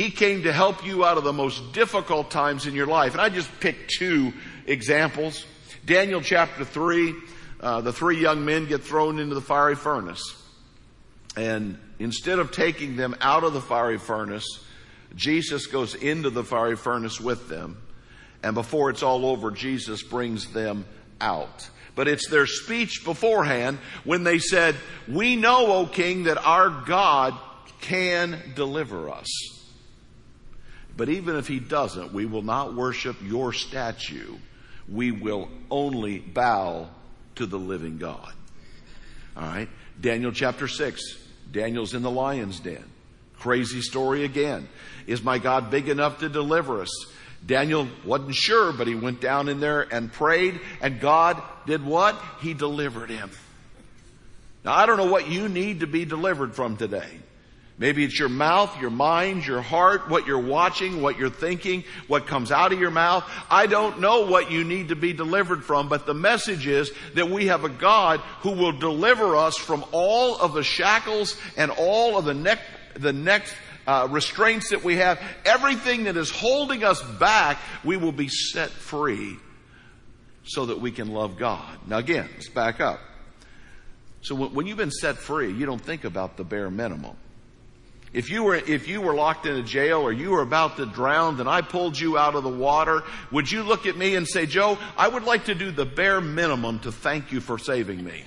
He 0.00 0.10
came 0.10 0.44
to 0.44 0.52
help 0.52 0.86
you 0.86 1.04
out 1.04 1.18
of 1.18 1.24
the 1.24 1.32
most 1.34 1.74
difficult 1.74 2.30
times 2.30 2.64
in 2.64 2.72
your 2.74 2.86
life. 2.86 3.12
And 3.12 3.20
I 3.20 3.28
just 3.28 3.50
picked 3.60 3.90
two 3.90 4.32
examples. 4.64 5.44
Daniel 5.84 6.22
chapter 6.22 6.64
3, 6.64 7.14
uh, 7.60 7.82
the 7.82 7.92
three 7.92 8.18
young 8.18 8.46
men 8.46 8.64
get 8.64 8.82
thrown 8.82 9.18
into 9.18 9.34
the 9.34 9.42
fiery 9.42 9.76
furnace. 9.76 10.42
And 11.36 11.78
instead 11.98 12.38
of 12.38 12.50
taking 12.50 12.96
them 12.96 13.14
out 13.20 13.44
of 13.44 13.52
the 13.52 13.60
fiery 13.60 13.98
furnace, 13.98 14.46
Jesus 15.16 15.66
goes 15.66 15.94
into 15.94 16.30
the 16.30 16.44
fiery 16.44 16.76
furnace 16.76 17.20
with 17.20 17.50
them. 17.50 17.76
And 18.42 18.54
before 18.54 18.88
it's 18.88 19.02
all 19.02 19.26
over, 19.26 19.50
Jesus 19.50 20.02
brings 20.02 20.50
them 20.54 20.86
out. 21.20 21.68
But 21.94 22.08
it's 22.08 22.26
their 22.30 22.46
speech 22.46 23.02
beforehand 23.04 23.76
when 24.04 24.24
they 24.24 24.38
said, 24.38 24.76
We 25.06 25.36
know, 25.36 25.70
O 25.74 25.86
King, 25.86 26.22
that 26.22 26.38
our 26.38 26.70
God 26.70 27.34
can 27.82 28.40
deliver 28.56 29.10
us. 29.10 29.59
But 31.00 31.08
even 31.08 31.36
if 31.36 31.48
he 31.48 31.60
doesn't, 31.60 32.12
we 32.12 32.26
will 32.26 32.42
not 32.42 32.74
worship 32.74 33.16
your 33.22 33.54
statue. 33.54 34.36
We 34.86 35.12
will 35.12 35.48
only 35.70 36.18
bow 36.18 36.90
to 37.36 37.46
the 37.46 37.56
living 37.56 37.96
God. 37.96 38.34
All 39.34 39.44
right. 39.44 39.70
Daniel 39.98 40.30
chapter 40.30 40.68
6. 40.68 41.16
Daniel's 41.50 41.94
in 41.94 42.02
the 42.02 42.10
lion's 42.10 42.60
den. 42.60 42.84
Crazy 43.38 43.80
story 43.80 44.24
again. 44.24 44.68
Is 45.06 45.22
my 45.22 45.38
God 45.38 45.70
big 45.70 45.88
enough 45.88 46.18
to 46.18 46.28
deliver 46.28 46.82
us? 46.82 47.06
Daniel 47.46 47.88
wasn't 48.04 48.34
sure, 48.34 48.70
but 48.70 48.86
he 48.86 48.94
went 48.94 49.22
down 49.22 49.48
in 49.48 49.58
there 49.58 49.80
and 49.80 50.12
prayed, 50.12 50.60
and 50.82 51.00
God 51.00 51.42
did 51.64 51.82
what? 51.82 52.22
He 52.42 52.52
delivered 52.52 53.08
him. 53.08 53.30
Now, 54.66 54.74
I 54.74 54.84
don't 54.84 54.98
know 54.98 55.10
what 55.10 55.30
you 55.30 55.48
need 55.48 55.80
to 55.80 55.86
be 55.86 56.04
delivered 56.04 56.54
from 56.54 56.76
today. 56.76 57.20
Maybe 57.80 58.04
it's 58.04 58.18
your 58.18 58.28
mouth, 58.28 58.78
your 58.78 58.90
mind, 58.90 59.46
your 59.46 59.62
heart, 59.62 60.10
what 60.10 60.26
you're 60.26 60.38
watching, 60.38 61.00
what 61.00 61.18
you're 61.18 61.30
thinking, 61.30 61.84
what 62.08 62.26
comes 62.26 62.52
out 62.52 62.74
of 62.74 62.78
your 62.78 62.90
mouth. 62.90 63.24
I 63.48 63.66
don't 63.66 64.00
know 64.00 64.26
what 64.26 64.50
you 64.50 64.64
need 64.64 64.88
to 64.88 64.96
be 64.96 65.14
delivered 65.14 65.64
from, 65.64 65.88
but 65.88 66.04
the 66.04 66.12
message 66.12 66.66
is 66.66 66.92
that 67.14 67.30
we 67.30 67.46
have 67.46 67.64
a 67.64 67.70
God 67.70 68.20
who 68.40 68.50
will 68.50 68.72
deliver 68.72 69.34
us 69.34 69.56
from 69.56 69.82
all 69.92 70.36
of 70.36 70.52
the 70.52 70.62
shackles 70.62 71.38
and 71.56 71.70
all 71.70 72.18
of 72.18 72.26
the 72.26 72.34
neck, 72.34 72.58
the 72.96 73.14
neck 73.14 73.46
uh, 73.86 74.08
restraints 74.10 74.68
that 74.68 74.84
we 74.84 74.96
have, 74.96 75.18
everything 75.46 76.04
that 76.04 76.18
is 76.18 76.30
holding 76.30 76.84
us 76.84 77.02
back, 77.18 77.56
we 77.82 77.96
will 77.96 78.12
be 78.12 78.28
set 78.28 78.68
free 78.68 79.38
so 80.44 80.66
that 80.66 80.82
we 80.82 80.90
can 80.90 81.08
love 81.14 81.38
God. 81.38 81.78
Now 81.86 81.96
again, 81.96 82.28
let's 82.34 82.50
back 82.50 82.78
up. 82.78 83.00
So 84.20 84.34
when 84.34 84.66
you've 84.66 84.76
been 84.76 84.90
set 84.90 85.16
free, 85.16 85.50
you 85.50 85.64
don't 85.64 85.80
think 85.80 86.04
about 86.04 86.36
the 86.36 86.44
bare 86.44 86.70
minimum. 86.70 87.16
If 88.12 88.28
you 88.28 88.42
were, 88.42 88.56
if 88.56 88.88
you 88.88 89.00
were 89.00 89.14
locked 89.14 89.46
in 89.46 89.56
a 89.56 89.62
jail 89.62 90.00
or 90.00 90.12
you 90.12 90.30
were 90.30 90.42
about 90.42 90.76
to 90.78 90.86
drown 90.86 91.38
and 91.38 91.48
I 91.48 91.60
pulled 91.62 91.98
you 91.98 92.18
out 92.18 92.34
of 92.34 92.42
the 92.42 92.48
water, 92.48 93.04
would 93.30 93.50
you 93.50 93.62
look 93.62 93.86
at 93.86 93.96
me 93.96 94.16
and 94.16 94.26
say, 94.26 94.46
Joe, 94.46 94.78
I 94.96 95.06
would 95.06 95.22
like 95.22 95.44
to 95.44 95.54
do 95.54 95.70
the 95.70 95.84
bare 95.84 96.20
minimum 96.20 96.80
to 96.80 96.90
thank 96.90 97.30
you 97.30 97.40
for 97.40 97.56
saving 97.56 98.02
me? 98.02 98.24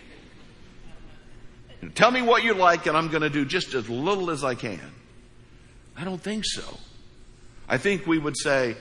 Tell 1.96 2.12
me 2.12 2.22
what 2.22 2.46
you 2.46 2.54
like 2.54 2.86
and 2.86 2.96
I'm 2.96 3.10
going 3.10 3.24
to 3.24 3.30
do 3.30 3.44
just 3.44 3.74
as 3.74 3.90
little 3.90 4.32
as 4.32 4.44
I 4.44 4.56
can. 4.56 4.80
I 5.98 6.06
don't 6.06 6.22
think 6.22 6.46
so. 6.46 6.64
I 7.68 7.78
think 7.78 8.08
we 8.08 8.18
would 8.18 8.38
say, 8.38 8.78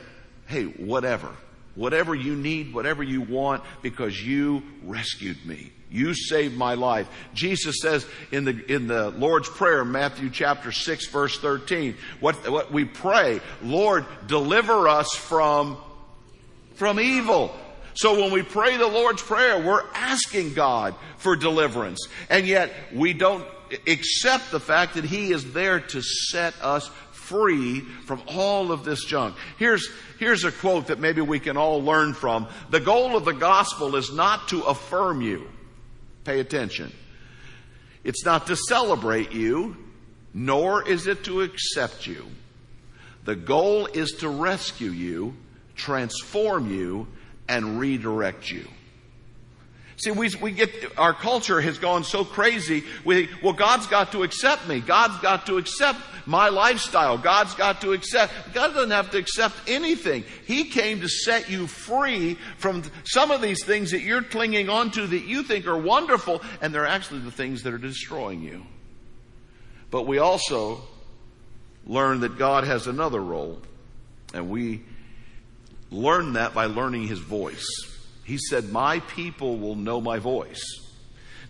hey, 0.47 0.65
whatever. 0.65 1.31
Whatever 1.75 2.15
you 2.15 2.37
need, 2.37 2.75
whatever 2.75 3.03
you 3.03 3.23
want, 3.23 3.63
because 3.81 4.21
you 4.21 4.63
rescued 4.85 5.45
me. 5.47 5.73
You 5.91 6.15
saved 6.15 6.57
my 6.57 6.75
life. 6.75 7.07
Jesus 7.35 7.77
says 7.81 8.07
in 8.31 8.45
the, 8.45 8.73
in 8.73 8.87
the 8.87 9.11
Lord's 9.11 9.49
Prayer, 9.49 9.85
Matthew 9.85 10.31
chapter 10.31 10.73
6 10.73 11.09
verse 11.09 11.39
13, 11.39 11.97
what, 12.21 12.51
what 12.51 12.73
we 12.73 12.85
pray, 12.85 13.41
Lord, 13.63 14.07
deliver 14.27 14.89
us 14.89 15.15
from, 15.15 15.77
from 16.75 16.99
evil. 16.99 17.55
So 17.95 18.21
when 18.23 18.33
we 18.33 18.43
pray 18.43 18.79
the 18.79 18.87
Lord's 18.87 19.23
Prayer, 19.23 19.63
we're 19.63 19.85
asking 19.95 20.55
God 20.55 20.95
for 21.19 21.37
deliverance. 21.37 22.09
And 22.31 22.47
yet 22.47 22.73
we 22.95 23.13
don't 23.13 23.45
accept 23.87 24.51
the 24.51 24.61
fact 24.61 24.95
that 24.95 25.05
He 25.05 25.31
is 25.31 25.53
there 25.53 25.81
to 25.81 26.03
set 26.03 26.55
us 26.63 26.91
free 27.33 27.81
from 27.81 28.23
all 28.29 28.73
of 28.73 28.85
this 28.85 29.05
junk. 29.05 29.35
Here's, 29.59 29.89
here's 30.19 30.45
a 30.45 30.53
quote 30.53 30.89
that 30.89 31.01
maybe 31.01 31.23
we 31.23 31.41
can 31.41 31.57
all 31.57 31.83
learn 31.83 32.13
from. 32.13 32.47
The 32.69 32.81
goal 32.81 33.17
of 33.17 33.25
the 33.25 33.33
gospel 33.33 33.97
is 33.97 34.13
not 34.13 34.49
to 34.49 34.63
affirm 34.65 35.23
you. 35.23 35.49
Pay 36.25 36.41
attention. 36.41 36.93
It's 38.05 38.25
not 38.25 38.49
to 38.49 38.57
celebrate 38.57 39.33
you, 39.33 39.77
nor 40.35 40.87
is 40.87 41.07
it 41.07 41.25
to 41.25 41.41
accept 41.41 42.07
you. 42.07 42.27
The 43.25 43.37
goal 43.37 43.87
is 43.87 44.13
to 44.21 44.29
rescue 44.29 44.91
you, 44.91 45.35
transform 45.75 46.71
you, 46.71 47.07
and 47.49 47.81
redirect 47.81 48.51
you. 48.51 48.67
See, 49.97 50.11
we, 50.11 50.31
we 50.41 50.53
get, 50.53 50.71
our 50.99 51.13
culture 51.13 51.61
has 51.61 51.79
gone 51.79 52.05
so 52.05 52.25
crazy. 52.25 52.85
We, 53.05 53.29
well, 53.43 53.53
God's 53.53 53.87
got 53.87 54.13
to 54.13 54.23
accept 54.23 54.67
me. 54.67 54.81
God's 54.81 55.19
got 55.19 55.47
to 55.47 55.59
accept 55.59 56.01
my 56.27 56.49
lifestyle. 56.49 57.19
God's 57.19 57.55
got 57.55 57.81
to 57.83 57.93
accept. 57.93 58.33
God 58.55 58.75
doesn't 58.75 58.91
have 58.91 59.11
to 59.11 59.19
accept 59.19 59.55
anything. 59.67 60.25
He 60.47 60.65
came 60.65 61.01
to 61.01 61.09
set 61.09 61.51
you 61.51 61.67
free 61.67 62.39
from 62.59 62.83
some 63.05 63.31
of 63.31 63.43
these 63.43 63.65
things 63.65 63.91
that 63.91 64.01
you're 64.01 64.23
clinging 64.23 64.69
onto 64.69 65.07
that 65.07 65.25
you 65.25 65.43
think 65.43 65.67
are 65.67 65.79
wonderful, 65.79 66.43
and 66.61 66.75
they're 66.75 66.87
actually 66.87 67.21
the 67.21 67.31
things 67.31 67.63
that 67.63 67.75
are 67.75 67.79
destroying 67.79 68.43
you. 68.43 68.65
But 69.91 70.07
we 70.07 70.19
also 70.19 70.81
learn 71.87 72.21
that 72.21 72.39
God 72.39 72.65
has 72.65 72.87
another 72.87 73.21
role, 73.21 73.61
and 74.33 74.49
we 74.49 74.83
learn 75.91 76.33
that 76.35 76.55
by 76.55 76.67
learning 76.67 77.09
His 77.09 77.19
voice. 77.19 77.92
He 78.25 78.39
said, 78.39 78.71
My 78.71 79.01
people 79.01 79.59
will 79.59 79.77
know 79.77 80.01
my 80.01 80.19
voice. 80.19 80.63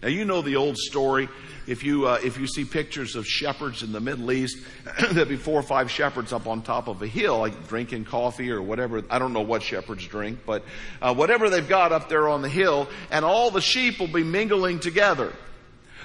Now, 0.02 0.09
you 0.09 0.25
know 0.25 0.43
the 0.43 0.57
old 0.57 0.76
story. 0.76 1.29
If 1.64 1.85
you, 1.85 2.09
uh, 2.09 2.19
if 2.25 2.37
you 2.37 2.49
see 2.49 2.64
pictures 2.64 3.14
of 3.14 3.25
shepherds 3.25 3.85
in 3.85 3.93
the 3.93 4.00
Middle 4.00 4.33
East, 4.33 4.59
there'll 5.12 5.29
be 5.29 5.37
four 5.37 5.61
or 5.61 5.62
five 5.62 5.93
shepherds 5.93 6.33
up 6.33 6.49
on 6.49 6.62
top 6.62 6.88
of 6.88 7.00
a 7.02 7.07
hill, 7.07 7.38
like 7.38 7.69
drinking 7.69 8.07
coffee 8.07 8.50
or 8.50 8.61
whatever. 8.61 9.05
I 9.09 9.21
don't 9.21 9.33
know 9.33 9.43
what 9.43 9.62
shepherds 9.62 10.05
drink, 10.09 10.41
but 10.45 10.64
uh, 11.00 11.14
whatever 11.14 11.50
they've 11.50 11.69
got 11.69 11.93
up 11.93 12.09
there 12.09 12.29
on 12.29 12.43
the 12.43 12.49
hill, 12.49 12.88
and 13.12 13.25
all 13.25 13.52
the 13.52 13.61
sheep 13.61 14.00
will 14.00 14.09
be 14.09 14.25
mingling 14.25 14.81
together. 14.81 15.33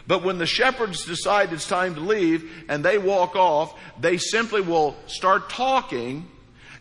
But 0.06 0.24
when 0.24 0.38
the 0.38 0.46
shepherds 0.46 1.04
decide 1.06 1.52
it's 1.52 1.68
time 1.68 1.96
to 1.96 2.02
leave 2.02 2.66
and 2.70 2.86
they 2.86 3.00
walk 3.00 3.36
off, 3.36 3.78
they 4.00 4.18
simply 4.18 4.62
will 4.62 4.96
start 5.08 5.50
talking 5.50 6.28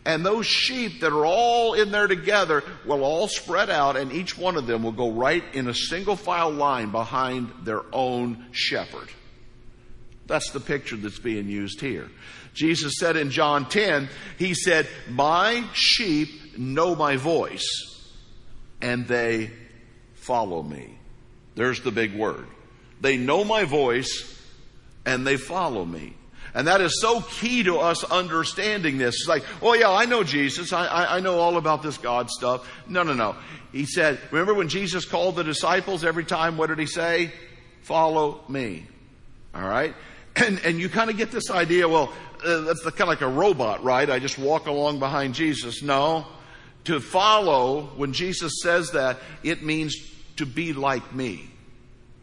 and 0.07 0.25
those 0.25 0.45
sheep 0.45 1.01
that 1.01 1.11
are 1.11 1.25
all 1.25 1.73
in 1.73 1.91
there 1.91 2.07
together 2.07 2.63
will 2.85 3.03
all 3.03 3.27
spread 3.27 3.69
out 3.69 3.97
and 3.97 4.13
each 4.13 4.37
one 4.37 4.55
of 4.55 4.65
them 4.65 4.81
will 4.81 4.93
go 4.93 5.11
right 5.11 5.43
in 5.53 5.67
a 5.67 5.73
single 5.73 6.15
file 6.15 6.49
line 6.49 6.91
behind 6.91 7.51
their 7.63 7.81
own 7.93 8.45
shepherd. 8.51 9.09
That's 10.25 10.49
the 10.51 10.61
picture 10.61 10.95
that's 10.95 11.19
being 11.19 11.49
used 11.49 11.81
here. 11.81 12.09
Jesus 12.53 12.93
said 12.97 13.17
in 13.17 13.31
John 13.31 13.67
10, 13.67 14.07
He 14.39 14.53
said, 14.53 14.87
My 15.09 15.65
sheep 15.73 16.57
know 16.57 16.95
my 16.95 17.17
voice 17.17 17.67
and 18.81 19.09
they 19.09 19.51
follow 20.13 20.63
me. 20.63 20.97
There's 21.55 21.81
the 21.81 21.91
big 21.91 22.15
word. 22.15 22.47
They 23.01 23.17
know 23.17 23.43
my 23.43 23.65
voice 23.65 24.41
and 25.05 25.27
they 25.27 25.35
follow 25.35 25.83
me. 25.83 26.15
And 26.53 26.67
that 26.67 26.81
is 26.81 27.01
so 27.01 27.21
key 27.21 27.63
to 27.63 27.77
us 27.77 28.03
understanding 28.03 28.97
this. 28.97 29.15
It's 29.15 29.27
like, 29.27 29.43
oh 29.61 29.73
yeah, 29.73 29.91
I 29.91 30.05
know 30.05 30.23
Jesus. 30.23 30.73
I, 30.73 30.85
I, 30.85 31.17
I 31.17 31.19
know 31.19 31.39
all 31.39 31.57
about 31.57 31.83
this 31.83 31.97
God 31.97 32.29
stuff. 32.29 32.67
No, 32.87 33.03
no, 33.03 33.13
no. 33.13 33.35
He 33.71 33.85
said, 33.85 34.19
remember 34.31 34.53
when 34.53 34.69
Jesus 34.69 35.05
called 35.05 35.35
the 35.35 35.43
disciples 35.43 36.03
every 36.03 36.25
time, 36.25 36.57
what 36.57 36.67
did 36.67 36.79
he 36.79 36.85
say? 36.85 37.31
Follow 37.81 38.41
me. 38.47 38.85
All 39.53 39.67
right? 39.67 39.93
And, 40.37 40.59
and 40.63 40.79
you 40.79 40.87
kind 40.87 41.09
of 41.09 41.17
get 41.17 41.31
this 41.31 41.49
idea, 41.49 41.89
well, 41.89 42.13
uh, 42.45 42.59
that's 42.61 42.83
kind 42.83 43.01
of 43.01 43.07
like 43.07 43.21
a 43.21 43.27
robot, 43.27 43.83
right? 43.83 44.07
I 44.07 44.19
just 44.19 44.37
walk 44.37 44.67
along 44.67 44.99
behind 44.99 45.33
Jesus. 45.33 45.81
No. 45.81 46.27
To 46.83 46.99
follow, 46.99 47.89
when 47.95 48.13
Jesus 48.13 48.61
says 48.61 48.91
that, 48.91 49.17
it 49.41 49.63
means 49.63 49.95
to 50.35 50.45
be 50.45 50.73
like 50.73 51.11
me. 51.11 51.49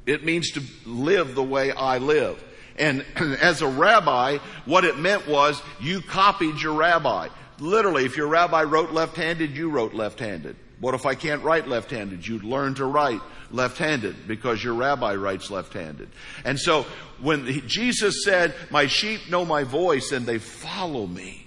It 0.06 0.24
means 0.24 0.52
to 0.52 0.62
live 0.86 1.34
the 1.34 1.42
way 1.42 1.72
I 1.72 1.98
live. 1.98 2.42
And 2.76 3.04
as 3.16 3.62
a 3.62 3.68
rabbi, 3.68 4.38
what 4.64 4.84
it 4.84 4.98
meant 4.98 5.26
was 5.26 5.60
you 5.80 6.00
copied 6.00 6.60
your 6.60 6.74
rabbi. 6.74 7.28
Literally, 7.58 8.04
if 8.04 8.16
your 8.16 8.26
rabbi 8.26 8.64
wrote 8.64 8.90
left-handed, 8.90 9.56
you 9.56 9.70
wrote 9.70 9.94
left-handed. 9.94 10.56
What 10.80 10.94
if 10.94 11.06
I 11.06 11.14
can't 11.14 11.42
write 11.42 11.68
left-handed? 11.68 12.26
You'd 12.26 12.44
learn 12.44 12.74
to 12.74 12.84
write 12.84 13.20
left-handed 13.50 14.26
because 14.26 14.62
your 14.62 14.74
rabbi 14.74 15.14
writes 15.14 15.50
left-handed. 15.50 16.08
And 16.44 16.58
so 16.58 16.84
when 17.20 17.66
Jesus 17.68 18.24
said, 18.24 18.54
my 18.70 18.86
sheep 18.86 19.30
know 19.30 19.44
my 19.44 19.62
voice 19.62 20.12
and 20.12 20.26
they 20.26 20.38
follow 20.38 21.06
me, 21.06 21.46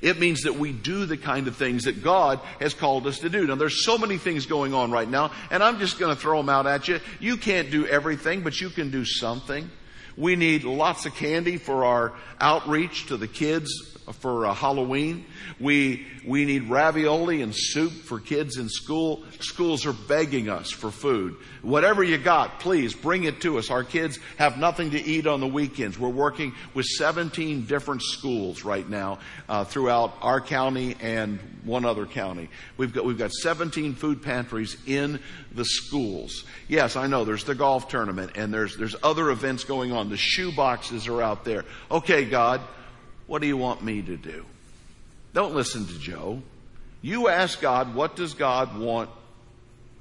it 0.00 0.18
means 0.18 0.42
that 0.42 0.56
we 0.56 0.72
do 0.72 1.06
the 1.06 1.16
kind 1.16 1.46
of 1.46 1.56
things 1.56 1.84
that 1.84 2.02
God 2.02 2.40
has 2.58 2.74
called 2.74 3.06
us 3.06 3.20
to 3.20 3.28
do. 3.28 3.46
Now 3.46 3.54
there's 3.54 3.84
so 3.84 3.96
many 3.96 4.18
things 4.18 4.46
going 4.46 4.74
on 4.74 4.90
right 4.90 5.08
now 5.08 5.30
and 5.50 5.62
I'm 5.62 5.78
just 5.78 5.98
going 6.00 6.14
to 6.14 6.20
throw 6.20 6.38
them 6.38 6.48
out 6.48 6.66
at 6.66 6.88
you. 6.88 6.98
You 7.20 7.36
can't 7.36 7.70
do 7.70 7.86
everything, 7.86 8.40
but 8.40 8.60
you 8.60 8.70
can 8.70 8.90
do 8.90 9.04
something. 9.04 9.70
We 10.16 10.36
need 10.36 10.64
lots 10.64 11.06
of 11.06 11.14
candy 11.14 11.56
for 11.56 11.84
our 11.84 12.12
outreach 12.40 13.06
to 13.06 13.16
the 13.16 13.28
kids 13.28 13.70
for 14.12 14.46
uh, 14.46 14.54
Halloween. 14.54 15.24
We, 15.60 16.06
we 16.26 16.44
need 16.44 16.70
ravioli 16.70 17.42
and 17.42 17.54
soup 17.54 17.92
for 17.92 18.20
kids 18.20 18.56
in 18.56 18.68
school. 18.68 19.24
Schools 19.40 19.86
are 19.86 19.92
begging 19.92 20.48
us 20.48 20.70
for 20.70 20.90
food. 20.90 21.36
Whatever 21.62 22.02
you 22.02 22.18
got, 22.18 22.60
please 22.60 22.94
bring 22.94 23.24
it 23.24 23.40
to 23.42 23.58
us. 23.58 23.70
Our 23.70 23.84
kids 23.84 24.18
have 24.36 24.58
nothing 24.58 24.90
to 24.90 25.00
eat 25.00 25.26
on 25.26 25.40
the 25.40 25.46
weekends. 25.46 25.98
We're 25.98 26.08
working 26.08 26.54
with 26.74 26.86
17 26.86 27.66
different 27.66 28.02
schools 28.02 28.64
right 28.64 28.88
now 28.88 29.18
uh, 29.48 29.64
throughout 29.64 30.14
our 30.20 30.40
county 30.40 30.96
and 31.00 31.38
one 31.64 31.84
other 31.84 32.06
county. 32.06 32.48
We've 32.76 32.92
got, 32.92 33.04
we've 33.04 33.18
got 33.18 33.32
17 33.32 33.94
food 33.94 34.22
pantries 34.22 34.76
in 34.86 35.20
the 35.52 35.64
schools. 35.64 36.44
Yes, 36.68 36.96
I 36.96 37.06
know 37.06 37.24
there's 37.24 37.44
the 37.44 37.54
golf 37.54 37.88
tournament 37.88 38.32
and 38.34 38.52
there's, 38.52 38.76
there's 38.76 38.96
other 39.02 39.30
events 39.30 39.64
going 39.64 39.92
on. 39.92 40.08
The 40.08 40.16
shoe 40.16 40.52
boxes 40.52 41.08
are 41.08 41.22
out 41.22 41.44
there. 41.44 41.64
Okay, 41.90 42.24
God, 42.24 42.60
what 43.26 43.40
do 43.40 43.48
you 43.48 43.56
want 43.56 43.82
me 43.82 44.02
to 44.02 44.16
do? 44.16 44.44
Don't 45.32 45.54
listen 45.54 45.86
to 45.86 45.98
Joe. 45.98 46.42
You 47.00 47.28
ask 47.28 47.60
God, 47.60 47.94
what 47.94 48.16
does 48.16 48.34
God 48.34 48.78
want 48.78 49.10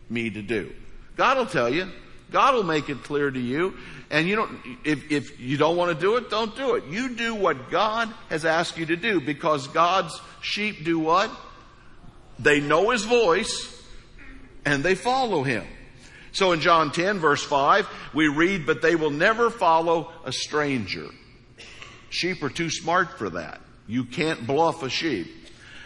me 0.10 0.30
to 0.30 0.42
do? 0.42 0.72
God 1.16 1.38
will 1.38 1.46
tell 1.46 1.70
you. 1.70 1.90
God 2.32 2.56
will 2.56 2.64
make 2.64 2.90
it 2.90 3.04
clear 3.04 3.30
to 3.30 3.40
you. 3.40 3.76
And 4.10 4.28
you 4.28 4.36
don't, 4.36 4.60
if, 4.84 5.12
if 5.12 5.40
you 5.40 5.58
don't 5.58 5.78
want 5.78 5.98
to 5.98 6.00
do 6.00 6.18
it, 6.18 6.30
don't 6.30 6.56
do 6.56 6.76
it. 6.76 6.86
You 6.86 7.16
do 7.16 7.36
what 7.36 7.70
God 7.70 8.10
has 8.30 8.46
asked 8.46 8.78
you 8.78 8.86
to 8.88 8.96
do 8.96 9.22
because 9.22 9.68
God's 9.68 10.20
sheep 10.42 10.84
do 10.84 11.00
what? 11.00 11.32
They 12.40 12.60
know 12.60 12.90
His 12.90 13.04
voice 13.04 13.68
and 14.66 14.84
they 14.84 14.96
follow 14.96 15.44
Him. 15.44 15.66
So 16.34 16.54
in 16.54 16.62
John 16.62 16.92
10 16.92 17.20
verse 17.20 17.44
5, 17.44 17.88
we 18.14 18.28
read, 18.28 18.66
but 18.66 18.82
they 18.82 18.96
will 18.96 19.10
never 19.10 19.50
follow 19.50 20.12
a 20.24 20.32
stranger. 20.32 21.08
Sheep 22.12 22.44
are 22.44 22.50
too 22.50 22.70
smart 22.70 23.18
for 23.18 23.32
that. 23.32 23.62
You 23.88 24.04
can't 24.04 24.46
bluff 24.46 24.84
a 24.84 24.90
sheep. 24.90 25.28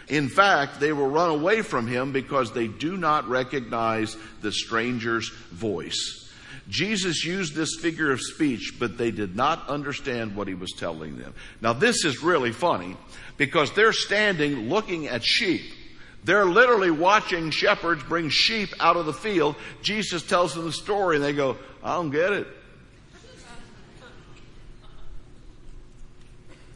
In 0.08 0.28
fact, 0.28 0.78
they 0.78 0.92
will 0.92 1.08
run 1.08 1.30
away 1.30 1.62
from 1.62 1.86
him 1.86 2.12
because 2.12 2.52
they 2.52 2.68
do 2.68 2.96
not 2.96 3.28
recognize 3.28 4.16
the 4.42 4.52
stranger's 4.52 5.30
voice. 5.50 6.28
Jesus 6.68 7.24
used 7.24 7.54
this 7.54 7.76
figure 7.80 8.10
of 8.10 8.20
speech, 8.20 8.74
but 8.78 8.98
they 8.98 9.12
did 9.12 9.36
not 9.36 9.68
understand 9.68 10.34
what 10.34 10.48
he 10.48 10.54
was 10.54 10.72
telling 10.72 11.16
them. 11.16 11.32
Now 11.60 11.72
this 11.72 12.04
is 12.04 12.22
really 12.22 12.52
funny 12.52 12.96
because 13.36 13.72
they're 13.72 13.92
standing 13.92 14.68
looking 14.68 15.06
at 15.06 15.24
sheep. 15.24 15.62
They're 16.24 16.44
literally 16.44 16.90
watching 16.90 17.50
shepherds 17.50 18.02
bring 18.02 18.30
sheep 18.30 18.70
out 18.80 18.96
of 18.96 19.06
the 19.06 19.12
field. 19.12 19.54
Jesus 19.80 20.24
tells 20.24 20.54
them 20.54 20.64
the 20.64 20.72
story 20.72 21.16
and 21.16 21.24
they 21.24 21.32
go, 21.32 21.56
I 21.84 21.94
don't 21.94 22.10
get 22.10 22.32
it. 22.32 22.48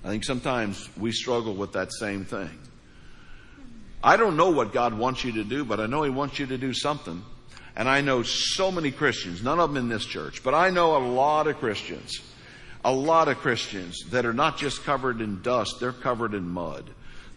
I 0.04 0.09
think 0.09 0.25
sometimes 0.25 0.88
we 0.97 1.12
struggle 1.12 1.54
with 1.54 1.73
that 1.73 1.92
same 1.92 2.25
thing. 2.25 2.50
I 4.02 4.16
don't 4.16 4.37
know 4.37 4.50
what 4.50 4.73
God 4.73 4.95
wants 4.95 5.25
you 5.25 5.33
to 5.33 5.45
do, 5.45 5.64
but 5.64 5.78
I 5.78 5.87
know 5.87 6.02
He 6.02 6.11
wants 6.11 6.38
you 6.38 6.47
to 6.47 6.59
do 6.59 6.73
something. 6.73 7.23
And 7.76 7.88
I 7.88 8.00
know 8.00 8.23
so 8.23 8.73
many 8.73 8.90
Christians, 8.90 9.42
none 9.42 9.61
of 9.61 9.73
them 9.73 9.76
in 9.76 9.88
this 9.88 10.04
church, 10.04 10.42
but 10.42 10.54
I 10.54 10.71
know 10.71 10.97
a 10.97 11.04
lot 11.07 11.47
of 11.47 11.59
Christians, 11.59 12.21
a 12.85 12.92
lot 12.92 13.28
of 13.28 13.38
Christians 13.38 14.04
that 14.11 14.26
are 14.26 14.33
not 14.33 14.57
just 14.57 14.85
covered 14.85 15.21
in 15.21 15.42
dust, 15.42 15.80
they're 15.80 15.92
covered 15.92 16.35
in 16.35 16.49
mud. 16.49 16.90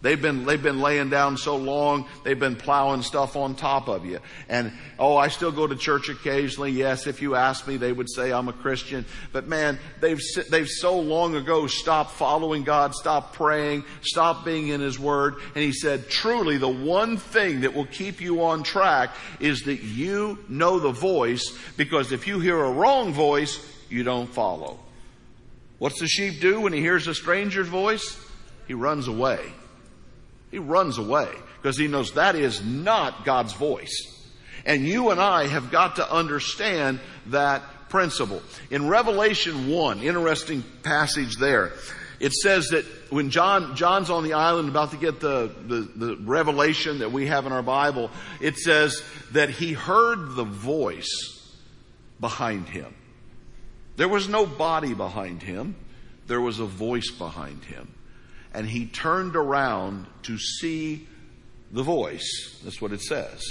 They've 0.04 0.20
been, 0.20 0.44
they've 0.44 0.62
been 0.62 0.82
laying 0.82 1.08
down 1.08 1.38
so 1.38 1.56
long, 1.56 2.06
they've 2.24 2.38
been 2.38 2.56
plowing 2.56 3.00
stuff 3.00 3.36
on 3.36 3.54
top 3.54 3.88
of 3.88 4.04
you. 4.04 4.18
And, 4.50 4.70
oh, 4.98 5.16
I 5.16 5.28
still 5.28 5.50
go 5.50 5.66
to 5.66 5.74
church 5.76 6.10
occasionally. 6.10 6.72
Yes, 6.72 7.06
if 7.06 7.22
you 7.22 7.36
ask 7.36 7.66
me, 7.66 7.78
they 7.78 7.90
would 7.90 8.10
say 8.10 8.30
I'm 8.30 8.48
a 8.48 8.52
Christian. 8.52 9.06
But 9.32 9.48
man, 9.48 9.78
they've, 10.02 10.20
they've 10.50 10.68
so 10.68 11.00
long 11.00 11.36
ago 11.36 11.66
stopped 11.68 12.10
following 12.10 12.64
God, 12.64 12.94
stopped 12.94 13.32
praying, 13.32 13.86
stopped 14.02 14.44
being 14.44 14.68
in 14.68 14.82
His 14.82 14.98
Word. 14.98 15.36
And 15.54 15.64
He 15.64 15.72
said, 15.72 16.10
truly, 16.10 16.58
the 16.58 16.68
one 16.68 17.16
thing 17.16 17.62
that 17.62 17.72
will 17.72 17.86
keep 17.86 18.20
you 18.20 18.44
on 18.44 18.62
track 18.62 19.08
is 19.40 19.62
that 19.62 19.82
you 19.82 20.38
know 20.50 20.80
the 20.80 20.92
voice, 20.92 21.58
because 21.78 22.12
if 22.12 22.26
you 22.26 22.40
hear 22.40 22.62
a 22.62 22.70
wrong 22.70 23.14
voice, 23.14 23.58
you 23.88 24.04
don't 24.04 24.28
follow. 24.28 24.78
What's 25.78 25.98
the 25.98 26.08
sheep 26.08 26.42
do 26.42 26.60
when 26.60 26.74
he 26.74 26.80
hears 26.80 27.06
a 27.06 27.14
stranger's 27.14 27.68
voice? 27.68 28.20
He 28.68 28.74
runs 28.74 29.08
away. 29.08 29.40
He 30.54 30.60
runs 30.60 30.98
away 30.98 31.28
because 31.56 31.76
he 31.76 31.88
knows 31.88 32.12
that 32.12 32.36
is 32.36 32.64
not 32.64 33.24
God's 33.24 33.54
voice. 33.54 34.06
And 34.64 34.86
you 34.86 35.10
and 35.10 35.20
I 35.20 35.48
have 35.48 35.72
got 35.72 35.96
to 35.96 36.08
understand 36.08 37.00
that 37.26 37.88
principle. 37.88 38.40
In 38.70 38.86
Revelation 38.86 39.66
1, 39.68 40.04
interesting 40.04 40.62
passage 40.84 41.38
there, 41.38 41.72
it 42.20 42.32
says 42.32 42.68
that 42.68 42.84
when 43.10 43.30
John, 43.30 43.74
John's 43.74 44.10
on 44.10 44.22
the 44.22 44.34
island 44.34 44.68
about 44.68 44.92
to 44.92 44.96
get 44.96 45.18
the, 45.18 45.52
the, 45.66 45.80
the 45.96 46.16
revelation 46.18 47.00
that 47.00 47.10
we 47.10 47.26
have 47.26 47.46
in 47.46 47.52
our 47.52 47.60
Bible, 47.60 48.12
it 48.40 48.56
says 48.56 49.02
that 49.32 49.50
he 49.50 49.72
heard 49.72 50.36
the 50.36 50.44
voice 50.44 51.52
behind 52.20 52.68
him. 52.68 52.94
There 53.96 54.06
was 54.06 54.28
no 54.28 54.46
body 54.46 54.94
behind 54.94 55.42
him. 55.42 55.74
There 56.28 56.40
was 56.40 56.60
a 56.60 56.64
voice 56.64 57.10
behind 57.10 57.64
him 57.64 57.92
and 58.54 58.66
he 58.66 58.86
turned 58.86 59.36
around 59.36 60.06
to 60.22 60.38
see 60.38 61.06
the 61.72 61.82
voice. 61.82 62.60
That's 62.62 62.80
what 62.80 62.92
it 62.92 63.02
says. 63.02 63.42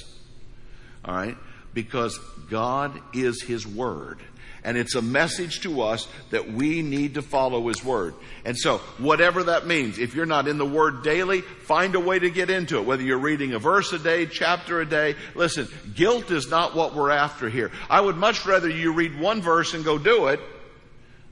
All 1.04 1.14
right? 1.14 1.38
Because 1.74 2.18
God 2.50 3.00
is 3.14 3.42
his 3.44 3.68
word. 3.68 4.20
And 4.66 4.78
it's 4.78 4.96
a 4.96 5.02
message 5.02 5.62
to 5.62 5.82
us 5.82 6.08
that 6.30 6.54
we 6.54 6.82
need 6.82 7.16
to 7.16 7.22
follow 7.22 7.68
His 7.68 7.84
Word. 7.84 8.14
And 8.46 8.58
so, 8.58 8.78
whatever 8.98 9.44
that 9.44 9.68
means, 9.68 10.00
if 10.00 10.16
you're 10.16 10.26
not 10.26 10.48
in 10.48 10.58
the 10.58 10.66
Word 10.66 11.04
daily, 11.04 11.42
find 11.42 11.96
a 11.96 12.00
way 12.00 12.18
to 12.18 12.30
get 12.30 12.50
into 12.50 12.78
it. 12.78 12.86
Whether 12.86 13.04
you're 13.04 13.18
reading 13.18 13.52
a 13.52 13.60
verse 13.60 13.92
a 13.92 14.00
day, 14.00 14.26
chapter 14.26 14.80
a 14.80 14.86
day. 14.86 15.16
Listen, 15.36 15.68
guilt 15.94 16.32
is 16.32 16.50
not 16.50 16.76
what 16.76 16.96
we're 16.96 17.12
after 17.12 17.50
here. 17.50 17.72
I 17.90 18.00
would 18.00 18.16
much 18.16 18.46
rather 18.46 18.70
you 18.70 18.94
read 18.94 19.20
one 19.20 19.42
verse 19.42 19.74
and 19.74 19.84
go 19.84 19.98
do 19.98 20.28
it 20.28 20.40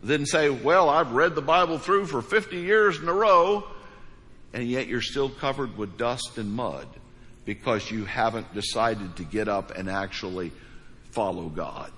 than 0.03 0.25
say, 0.25 0.49
well, 0.49 0.89
I've 0.89 1.11
read 1.11 1.35
the 1.35 1.41
Bible 1.41 1.77
through 1.77 2.07
for 2.07 2.21
50 2.21 2.57
years 2.57 2.99
in 2.99 3.07
a 3.07 3.13
row, 3.13 3.63
and 4.53 4.67
yet 4.67 4.87
you're 4.87 5.01
still 5.01 5.29
covered 5.29 5.77
with 5.77 5.97
dust 5.97 6.37
and 6.37 6.51
mud 6.51 6.87
because 7.45 7.89
you 7.89 8.05
haven't 8.05 8.53
decided 8.53 9.15
to 9.17 9.23
get 9.23 9.47
up 9.47 9.71
and 9.71 9.89
actually 9.89 10.51
follow 11.11 11.49
God. 11.49 11.91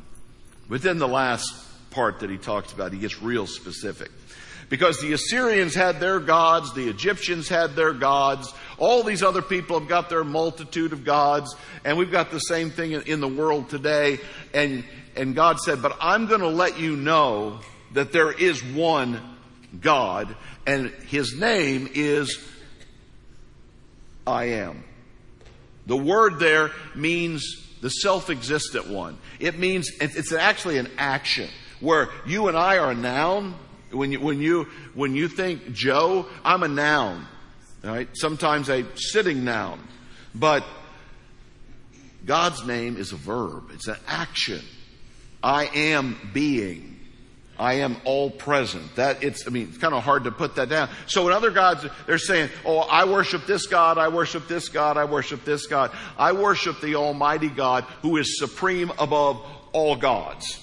But 0.69 0.81
then 0.81 0.97
the 0.97 1.07
last 1.07 1.53
part 1.91 2.19
that 2.21 2.29
he 2.29 2.37
talks 2.37 2.73
about, 2.73 2.93
he 2.93 2.99
gets 2.99 3.21
real 3.21 3.47
specific. 3.47 4.11
Because 4.69 4.99
the 4.99 5.13
Assyrians 5.13 5.75
had 5.75 5.99
their 5.99 6.19
gods, 6.19 6.73
the 6.73 6.89
Egyptians 6.89 7.47
had 7.47 7.75
their 7.75 7.93
gods, 7.93 8.53
all 8.77 9.03
these 9.03 9.21
other 9.21 9.41
people 9.41 9.79
have 9.79 9.87
got 9.87 10.09
their 10.09 10.23
multitude 10.23 10.93
of 10.93 11.03
gods, 11.03 11.55
and 11.85 11.97
we've 11.97 12.11
got 12.11 12.31
the 12.31 12.39
same 12.39 12.71
thing 12.71 12.93
in 12.93 13.19
the 13.19 13.27
world 13.27 13.69
today. 13.69 14.19
And, 14.53 14.83
and 15.15 15.35
God 15.35 15.59
said, 15.59 15.81
but 15.81 15.95
I'm 16.01 16.25
going 16.25 16.41
to 16.41 16.47
let 16.47 16.79
you 16.79 16.95
know 16.95 17.59
that 17.93 18.11
there 18.11 18.31
is 18.31 18.63
one 18.63 19.21
God, 19.79 20.35
and 20.65 20.89
His 21.07 21.35
name 21.37 21.89
is 21.93 22.37
I 24.25 24.45
am. 24.45 24.83
The 25.85 25.97
word 25.97 26.39
there 26.39 26.71
means 26.95 27.43
the 27.81 27.89
self-existent 27.89 28.87
one. 28.87 29.17
It 29.39 29.59
means, 29.59 29.91
it's 29.99 30.31
actually 30.31 30.77
an 30.77 30.89
action 30.97 31.49
where 31.81 32.09
you 32.25 32.47
and 32.47 32.57
I 32.57 32.77
are 32.77 32.91
a 32.91 32.95
noun. 32.95 33.55
When 33.91 34.11
you, 34.11 34.21
when 34.21 34.39
you, 34.39 34.67
when 34.93 35.15
you 35.15 35.27
think 35.27 35.73
Joe, 35.73 36.25
I'm 36.45 36.63
a 36.63 36.69
noun. 36.69 37.27
Right? 37.83 38.07
Sometimes 38.13 38.69
a 38.69 38.85
sitting 38.95 39.43
noun. 39.43 39.85
But 40.33 40.63
God's 42.25 42.65
name 42.65 42.95
is 42.95 43.11
a 43.11 43.17
verb. 43.17 43.71
It's 43.73 43.89
an 43.89 43.97
action. 44.07 44.61
I 45.43 45.65
am 45.65 46.17
being. 46.33 46.92
I 47.63 47.75
am 47.75 47.95
all 48.03 48.29
present. 48.29 48.97
That 48.97 49.23
it's, 49.23 49.47
I 49.47 49.49
mean, 49.49 49.69
it's 49.69 49.77
kind 49.77 49.93
of 49.93 50.03
hard 50.03 50.25
to 50.25 50.31
put 50.31 50.57
that 50.57 50.67
down. 50.67 50.89
So 51.07 51.25
in 51.27 51.33
other 51.33 51.49
gods, 51.49 51.85
they're 52.05 52.17
saying, 52.17 52.49
oh, 52.65 52.79
I 52.79 53.05
worship 53.05 53.45
this 53.45 53.67
God, 53.67 53.97
I 53.97 54.09
worship 54.09 54.49
this 54.49 54.67
God, 54.67 54.97
I 54.97 55.05
worship 55.05 55.45
this 55.45 55.65
God. 55.65 55.91
I 56.17 56.33
worship 56.33 56.81
the 56.81 56.95
Almighty 56.95 57.47
God 57.47 57.85
who 58.01 58.17
is 58.17 58.37
supreme 58.37 58.91
above 58.99 59.41
all 59.71 59.95
gods. 59.95 60.59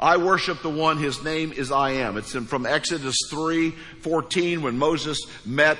I 0.00 0.16
worship 0.16 0.62
the 0.62 0.70
one, 0.70 0.96
his 0.96 1.22
name 1.22 1.52
is 1.52 1.70
I 1.70 1.90
am. 1.90 2.16
It's 2.16 2.34
in, 2.34 2.46
from 2.46 2.64
Exodus 2.64 3.16
3, 3.28 3.72
14 4.00 4.62
when 4.62 4.78
Moses 4.78 5.20
met 5.44 5.76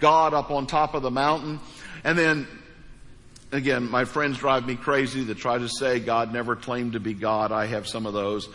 God 0.00 0.34
up 0.34 0.50
on 0.50 0.66
top 0.66 0.94
of 0.94 1.02
the 1.02 1.10
mountain. 1.12 1.60
And 2.02 2.18
then 2.18 2.48
again, 3.52 3.88
my 3.88 4.06
friends 4.06 4.38
drive 4.38 4.66
me 4.66 4.74
crazy 4.74 5.22
that 5.22 5.38
try 5.38 5.58
to 5.58 5.68
say 5.68 6.00
God 6.00 6.32
never 6.32 6.56
claimed 6.56 6.94
to 6.94 7.00
be 7.00 7.14
God. 7.14 7.52
I 7.52 7.66
have 7.66 7.86
some 7.86 8.06
of 8.06 8.12
those. 8.12 8.48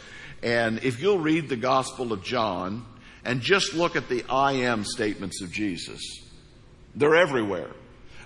And 0.44 0.84
if 0.84 1.02
you'll 1.02 1.20
read 1.20 1.50
the 1.50 1.56
Gospel 1.56 2.14
of 2.14 2.24
John 2.24 2.86
and 3.26 3.42
just 3.42 3.74
look 3.74 3.96
at 3.96 4.10
the 4.10 4.24
I 4.30 4.54
am 4.54 4.84
statements 4.84 5.42
of 5.42 5.52
Jesus, 5.52 6.02
they're 6.96 7.16
everywhere. 7.16 7.72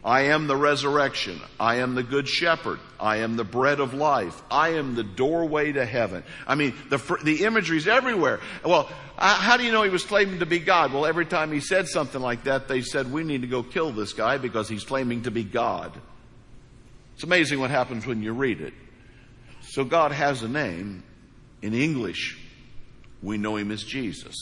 I 0.04 0.21
am 0.21 0.47
the 0.47 0.56
resurrection. 0.56 1.39
I 1.60 1.76
am 1.76 1.93
the 1.93 2.02
good 2.02 2.28
shepherd. 2.28 2.80
I 3.00 3.17
am 3.17 3.36
the 3.36 3.43
bread 3.43 3.80
of 3.80 3.93
life. 3.93 4.41
I 4.50 4.69
am 4.69 4.95
the 4.95 5.04
doorway 5.04 5.71
to 5.74 5.86
heaven. 5.86 6.24
I 6.47 6.56
mean, 6.56 6.74
the, 6.89 6.97
the 7.24 7.45
imagery 7.45 7.78
is 7.78 7.88
everywhere. 7.88 8.39
Well, 8.65 8.89
how 9.17 9.58
do 9.58 9.63
you 9.63 9.71
know 9.71 9.84
he 9.84 9.91
was 9.91 10.04
claiming 10.04 10.39
to 10.39 10.47
be 10.47 10.58
God? 10.58 10.91
Well, 10.91 11.06
every 11.06 11.28
time 11.28 11.52
he 11.52 11.60
said 11.60 11.88
something 11.88 12.19
like 12.19 12.45
that, 12.45 12.67
they 12.67 12.82
said, 12.82 13.12
we 13.12 13.24
need 13.24 13.41
to 13.41 13.47
go 13.47 13.62
kill 13.62 13.91
this 13.91 14.13
guy 14.13 14.39
because 14.39 14.67
he's 14.67 14.84
claiming 14.84 15.24
to 15.24 15.32
be 15.32 15.43
God. 15.43 15.95
It's 17.13 17.24
amazing 17.24 17.60
what 17.60 17.69
happens 17.69 18.08
when 18.08 18.24
you 18.24 18.34
read 18.34 18.62
it. 18.62 18.74
So 19.62 19.84
God 19.84 20.12
has 20.12 20.41
a 20.41 20.50
name, 20.50 21.04
in 21.62 21.74
English, 21.74 22.38
we 23.21 23.38
know 23.38 23.56
him 23.56 23.71
as 23.71 23.84
Jesus. 23.84 24.36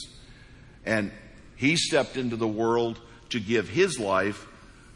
And 0.84 1.12
he 1.56 1.76
stepped 1.76 2.16
into 2.16 2.36
the 2.36 2.48
world 2.48 3.00
to 3.30 3.40
give 3.40 3.68
his 3.68 4.00
life 4.00 4.46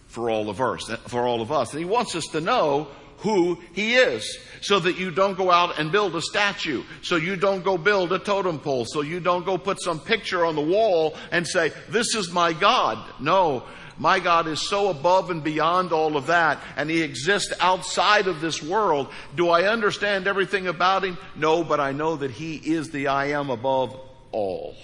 for 0.06 0.30
all 0.30 0.48
of 0.48 0.60
us, 0.60 0.90
for 1.08 1.26
all 1.26 1.40
of 1.40 1.52
us. 1.52 1.72
And 1.72 1.78
he 1.78 1.84
wants 1.84 2.14
us 2.14 2.24
to 2.32 2.40
know 2.40 2.88
who 3.18 3.58
he 3.72 3.94
is 3.94 4.38
so 4.60 4.78
that 4.78 4.98
you 4.98 5.10
don't 5.10 5.37
go 5.37 5.50
out 5.50 5.78
and 5.78 5.90
build 5.90 6.14
a 6.14 6.20
statue 6.20 6.82
so 7.02 7.16
you 7.16 7.37
don't 7.37 7.64
go 7.64 7.78
build 7.78 8.12
a 8.12 8.18
totem 8.18 8.58
pole 8.58 8.84
so 8.84 9.00
you 9.00 9.18
don't 9.18 9.46
go 9.46 9.56
put 9.56 9.80
some 9.80 9.98
picture 9.98 10.44
on 10.44 10.54
the 10.54 10.60
wall 10.60 11.16
and 11.30 11.46
say 11.46 11.72
this 11.88 12.14
is 12.14 12.30
my 12.32 12.52
god 12.52 12.98
no 13.20 13.64
my 13.98 14.20
God 14.20 14.48
is 14.48 14.68
so 14.68 14.90
above 14.90 15.30
and 15.30 15.42
beyond 15.42 15.92
all 15.92 16.16
of 16.16 16.26
that, 16.26 16.61
and 16.76 16.90
He 16.90 17.02
exists 17.02 17.52
outside 17.61 18.26
of 18.26 18.40
this 18.40 18.62
world. 18.62 19.09
Do 19.37 19.48
I 19.48 19.64
understand 19.64 20.26
everything 20.26 20.66
about 20.66 21.04
Him? 21.04 21.18
No, 21.37 21.64
but 21.64 21.80
I 21.80 21.92
know 21.92 22.16
that 22.16 22.30
He 22.30 22.57
is 22.57 22.90
the 22.90 23.09
I 23.09 23.26
am 23.26 23.50
above 23.50 23.98
all. 24.33 24.74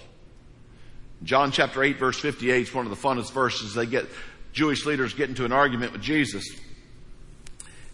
John 1.23 1.51
chapter 1.51 1.83
8 1.83 1.99
verse 1.99 2.19
58 2.19 2.61
is 2.61 2.73
one 2.73 2.85
of 2.85 2.89
the 2.89 3.07
funnest 3.07 3.31
verses. 3.31 3.75
They 3.75 3.85
get, 3.85 4.07
Jewish 4.53 4.85
leaders 4.85 5.13
get 5.13 5.29
into 5.29 5.45
an 5.45 5.51
argument 5.51 5.91
with 5.91 6.01
Jesus. 6.01 6.45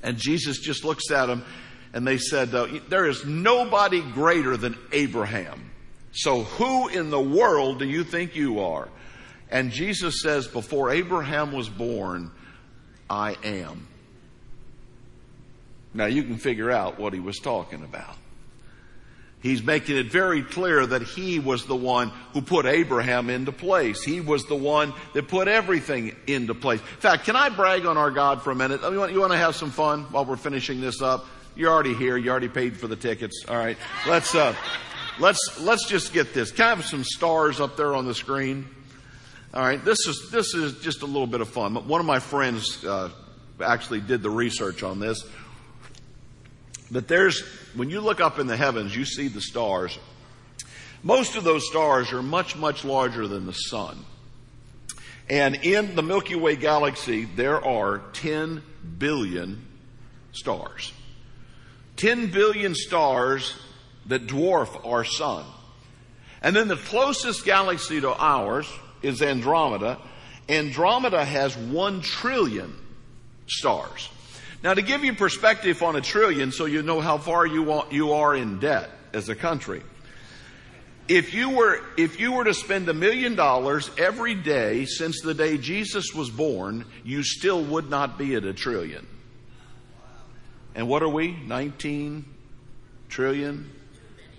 And 0.01 0.17
Jesus 0.17 0.60
just 0.60 0.86
looks 0.86 1.12
at 1.12 1.25
them 1.25 1.43
and 1.93 2.08
they 2.08 2.17
said, 2.17 2.53
uh, 2.53 2.67
there 2.89 3.08
is 3.08 3.25
nobody 3.25 4.01
greater 4.01 4.56
than 4.56 4.77
Abraham. 4.91 5.71
So 6.12 6.43
who 6.43 6.88
in 6.88 7.10
the 7.10 7.19
world 7.19 7.80
do 7.80 7.86
you 7.86 8.03
think 8.03 8.36
you 8.36 8.60
are? 8.62 8.88
And 9.49 9.71
Jesus 9.71 10.21
says, 10.21 10.47
before 10.47 10.91
Abraham 10.91 11.51
was 11.51 11.69
born, 11.69 12.31
I 13.10 13.38
am. 13.43 13.88
Now 15.93 16.05
you 16.05 16.23
can 16.23 16.38
figure 16.38 16.69
out 16.69 16.99
what 16.99 17.13
he 17.13 17.19
was 17.19 17.38
talking 17.38 17.83
about. 17.83 18.15
He's 19.39 19.63
making 19.63 19.97
it 19.97 20.12
very 20.12 20.41
clear 20.41 20.86
that 20.86 21.03
he 21.03 21.39
was 21.39 21.65
the 21.65 21.75
one 21.75 22.12
who 22.33 22.41
put 22.41 22.65
Abraham 22.65 23.29
into 23.29 23.51
place. 23.51 24.03
He 24.03 24.19
was 24.19 24.45
the 24.45 24.55
one 24.55 24.93
that 25.13 25.27
put 25.27 25.47
everything 25.47 26.15
into 26.25 26.55
place. 26.55 26.81
In 26.81 26.86
fact, 26.99 27.25
can 27.25 27.36
I 27.36 27.49
brag 27.49 27.86
on 27.86 27.97
our 27.97 28.12
God 28.12 28.41
for 28.41 28.51
a 28.51 28.55
minute? 28.55 28.81
You 28.81 28.99
want, 28.99 29.13
you 29.13 29.19
want 29.19 29.31
to 29.31 29.38
have 29.38 29.55
some 29.55 29.71
fun 29.71 30.03
while 30.12 30.25
we're 30.25 30.38
finishing 30.38 30.81
this 30.81 31.01
up? 31.01 31.25
You're 31.55 31.71
already 31.71 31.93
here. 31.93 32.17
You 32.17 32.31
already 32.31 32.49
paid 32.49 32.77
for 32.77 32.88
the 32.88 32.95
tickets. 32.95 33.45
All 33.47 33.55
right. 33.55 33.77
Let's, 34.07 34.36
uh, 34.36 34.55
let's, 35.19 35.60
let's 35.62 35.88
just 35.88 36.13
get 36.13 36.33
this. 36.33 36.51
Can 36.51 36.65
I 36.65 36.69
have 36.69 36.86
some 36.86 37.03
stars 37.03 37.60
up 37.62 37.77
there 37.77 37.95
on 37.95 38.05
the 38.05 38.15
screen? 38.15 38.67
All 39.53 39.63
right, 39.63 39.83
this 39.83 40.05
is 40.07 40.29
this 40.29 40.53
is 40.53 40.79
just 40.81 41.03
a 41.03 41.05
little 41.05 41.25
bit 41.25 41.39
of 41.39 41.47
fun. 41.47 41.73
One 41.88 42.01
of 42.01 42.05
my 42.05 42.19
friends 42.19 42.83
uh, 42.83 43.10
actually 43.63 44.01
did 44.01 44.21
the 44.21 44.29
research 44.29 44.83
on 44.83 44.99
this. 44.99 45.23
But 46.91 47.07
there's, 47.07 47.41
when 47.75 47.89
you 47.89 48.01
look 48.01 48.21
up 48.21 48.39
in 48.39 48.47
the 48.47 48.57
heavens, 48.57 48.95
you 48.95 49.05
see 49.05 49.27
the 49.27 49.41
stars. 49.41 49.97
Most 51.03 51.36
of 51.36 51.43
those 51.43 51.67
stars 51.67 52.12
are 52.13 52.23
much, 52.23 52.55
much 52.55 52.86
larger 52.86 53.27
than 53.27 53.45
the 53.45 53.53
sun. 53.53 53.97
And 55.29 55.55
in 55.55 55.95
the 55.95 56.03
Milky 56.03 56.36
Way 56.36 56.55
galaxy, 56.55 57.25
there 57.25 57.63
are 57.63 57.99
10 58.13 58.63
billion 58.97 59.65
stars. 60.31 60.93
10 61.97 62.31
billion 62.31 62.73
stars 62.73 63.57
that 64.05 64.27
dwarf 64.27 64.86
our 64.86 65.03
sun. 65.03 65.45
And 66.41 66.55
then 66.55 66.69
the 66.69 66.77
closest 66.77 67.43
galaxy 67.43 67.99
to 67.99 68.13
ours 68.13 68.71
is 69.01 69.21
Andromeda. 69.21 69.97
Andromeda 70.49 71.23
has 71.23 71.55
1 71.57 72.01
trillion 72.01 72.73
stars. 73.47 74.10
Now 74.63 74.73
to 74.73 74.81
give 74.81 75.03
you 75.03 75.13
perspective 75.13 75.83
on 75.83 75.95
a 75.95 76.01
trillion 76.01 76.51
so 76.51 76.65
you 76.65 76.81
know 76.81 76.99
how 76.99 77.17
far 77.17 77.45
you, 77.45 77.63
want, 77.63 77.91
you 77.91 78.13
are 78.13 78.36
in 78.36 78.60
debt 78.60 78.89
as 79.13 79.29
a 79.29 79.36
country. 79.36 79.81
If 81.07 81.33
you 81.33 81.51
were, 81.51 81.79
if 81.97 82.19
you 82.19 82.33
were 82.33 82.43
to 82.43 82.53
spend 82.53 82.89
a 82.89 82.93
million 82.93 83.36
dollars 83.36 83.89
every 83.97 84.36
day 84.36 84.86
since 84.86 85.21
the 85.21 85.33
day 85.33 85.57
Jesus 85.57 86.13
was 86.13 86.29
born, 86.29 86.86
you 87.05 87.23
still 87.23 87.63
would 87.63 87.89
not 87.89 88.17
be 88.17 88.36
at 88.36 88.43
a 88.43 88.53
trillion. 88.53 89.07
And 90.75 90.89
what 90.89 91.01
are 91.03 91.10
we? 91.10 91.31
19 91.31 92.25
trillion? 93.07 93.71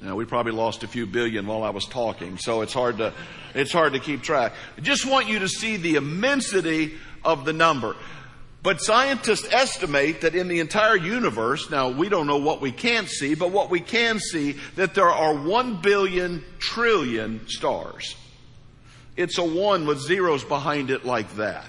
Now, 0.00 0.14
we 0.14 0.24
probably 0.24 0.52
lost 0.52 0.84
a 0.84 0.88
few 0.88 1.06
billion 1.06 1.46
while 1.46 1.64
I 1.64 1.70
was 1.70 1.84
talking, 1.84 2.38
so 2.38 2.60
it's 2.62 2.72
hard 2.72 2.98
to, 2.98 3.12
it's 3.54 3.72
hard 3.72 3.94
to 3.94 3.98
keep 3.98 4.22
track. 4.22 4.52
I 4.76 4.80
just 4.80 5.04
want 5.04 5.28
you 5.28 5.40
to 5.40 5.48
see 5.48 5.76
the 5.76 5.96
immensity 5.96 6.94
of 7.24 7.44
the 7.44 7.52
number. 7.52 7.96
But 8.62 8.80
scientists 8.80 9.46
estimate 9.52 10.20
that 10.20 10.34
in 10.34 10.48
the 10.48 10.60
entire 10.60 10.96
universe, 10.96 11.70
now 11.70 11.88
we 11.88 12.08
don't 12.08 12.26
know 12.26 12.38
what 12.38 12.60
we 12.60 12.70
can't 12.70 13.08
see, 13.08 13.34
but 13.34 13.50
what 13.50 13.70
we 13.70 13.80
can 13.80 14.18
see, 14.18 14.56
that 14.76 14.94
there 14.94 15.10
are 15.10 15.34
one 15.34 15.80
billion 15.80 16.44
trillion 16.58 17.48
stars. 17.48 18.14
It's 19.16 19.38
a 19.38 19.44
one 19.44 19.86
with 19.86 19.98
zeros 19.98 20.44
behind 20.44 20.90
it 20.90 21.04
like 21.04 21.36
that. 21.36 21.64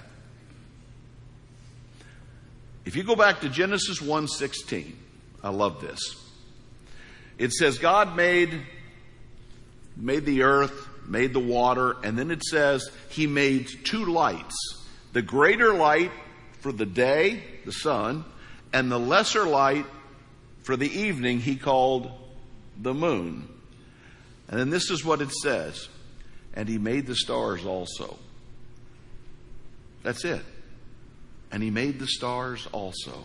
If 2.86 2.96
you 2.96 3.04
go 3.04 3.15
back 3.15 3.42
to 3.42 3.50
Genesis 3.50 4.00
1:16, 4.02 4.94
I 5.44 5.50
love 5.50 5.82
this. 5.82 6.15
It 7.39 7.54
says 7.54 7.80
God 7.80 8.15
made 8.15 8.62
made 9.95 10.25
the 10.25 10.43
earth, 10.43 10.88
made 11.08 11.34
the 11.34 11.39
water, 11.39 11.95
and 12.04 12.17
then 12.17 12.32
it 12.32 12.43
says 12.43 12.89
he 13.10 13.28
made 13.28 13.67
two 13.86 14.06
lights. 14.06 14.56
The 15.13 15.21
greater 15.21 15.73
light 15.73 16.12
for 16.60 16.71
the 16.71 16.86
day, 16.86 17.43
the 17.65 17.71
sun, 17.71 18.23
and 18.71 18.91
the 18.91 18.99
lesser 18.99 19.45
light 19.45 19.86
for 20.63 20.78
the 20.78 20.89
evening 20.89 21.39
he 21.39 21.56
called 21.56 22.12
the 22.78 22.93
moon. 22.93 23.47
And 24.47 24.60
then 24.60 24.69
this 24.69 24.89
is 24.89 25.04
what 25.04 25.21
it 25.21 25.32
says. 25.32 25.89
And 26.54 26.67
he 26.67 26.78
made 26.78 27.08
the 27.08 27.15
stars 27.15 27.65
also. 27.65 28.17
That's 30.04 30.25
it. 30.25 30.41
And 31.52 31.63
he 31.63 31.69
made 31.69 31.99
the 31.99 32.08
stars 32.08 32.67
also. 32.71 33.23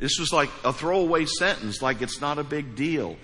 This 0.00 0.18
was 0.18 0.32
like 0.32 0.50
a 0.64 0.72
throwaway 0.72 1.26
sentence, 1.26 1.80
like 1.80 2.02
it's 2.02 2.20
not 2.20 2.38
a 2.38 2.44
big 2.44 2.74
deal 2.74 3.16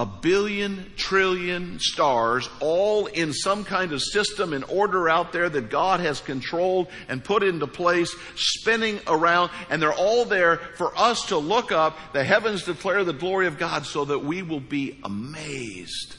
a 0.00 0.06
billion 0.06 0.90
trillion 0.96 1.78
stars 1.78 2.48
all 2.60 3.04
in 3.04 3.34
some 3.34 3.64
kind 3.64 3.92
of 3.92 4.00
system 4.00 4.54
and 4.54 4.64
order 4.64 5.10
out 5.10 5.30
there 5.30 5.48
that 5.48 5.68
God 5.68 6.00
has 6.00 6.20
controlled 6.20 6.88
and 7.08 7.22
put 7.22 7.42
into 7.42 7.66
place, 7.66 8.14
spinning 8.34 8.98
around, 9.06 9.50
and 9.68 9.82
they're 9.82 9.92
all 9.92 10.24
there 10.24 10.56
for 10.76 10.96
us 10.96 11.26
to 11.26 11.36
look 11.36 11.70
up. 11.70 11.98
The 12.14 12.24
heavens 12.24 12.64
declare 12.64 13.04
the 13.04 13.12
glory 13.12 13.46
of 13.46 13.58
God 13.58 13.84
so 13.84 14.06
that 14.06 14.20
we 14.20 14.40
will 14.40 14.60
be 14.60 14.98
amazed 15.04 16.16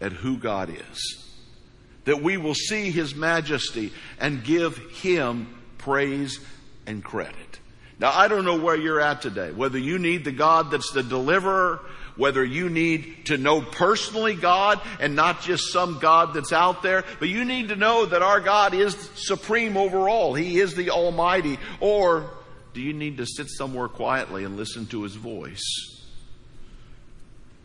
at 0.00 0.10
who 0.10 0.36
God 0.36 0.70
is. 0.70 1.24
That 2.06 2.22
we 2.22 2.38
will 2.38 2.56
see 2.56 2.90
His 2.90 3.14
majesty 3.14 3.92
and 4.18 4.42
give 4.42 4.78
Him 4.78 5.46
praise 5.78 6.40
and 6.88 7.04
credit. 7.04 7.60
Now, 8.02 8.12
I 8.12 8.28
don't 8.28 8.44
know 8.44 8.58
where 8.58 8.76
you're 8.76 9.00
at 9.00 9.22
today, 9.22 9.50
whether 9.52 9.78
you 9.78 9.98
need 9.98 10.24
the 10.24 10.32
God 10.32 10.70
that's 10.70 10.90
the 10.92 11.02
deliverer 11.02 11.80
whether 12.16 12.44
you 12.44 12.68
need 12.68 13.26
to 13.26 13.38
know 13.38 13.62
personally 13.62 14.34
God 14.34 14.80
and 15.00 15.16
not 15.16 15.42
just 15.42 15.72
some 15.72 15.98
God 15.98 16.34
that's 16.34 16.52
out 16.52 16.82
there, 16.82 17.04
but 17.18 17.28
you 17.28 17.44
need 17.44 17.68
to 17.68 17.76
know 17.76 18.06
that 18.06 18.22
our 18.22 18.40
God 18.40 18.74
is 18.74 18.94
supreme 19.14 19.76
over 19.76 20.08
all. 20.08 20.34
He 20.34 20.60
is 20.60 20.74
the 20.74 20.90
Almighty. 20.90 21.58
Or 21.80 22.30
do 22.74 22.80
you 22.80 22.92
need 22.92 23.18
to 23.18 23.26
sit 23.26 23.48
somewhere 23.48 23.88
quietly 23.88 24.44
and 24.44 24.56
listen 24.56 24.86
to 24.86 25.02
His 25.02 25.14
voice? 25.14 25.62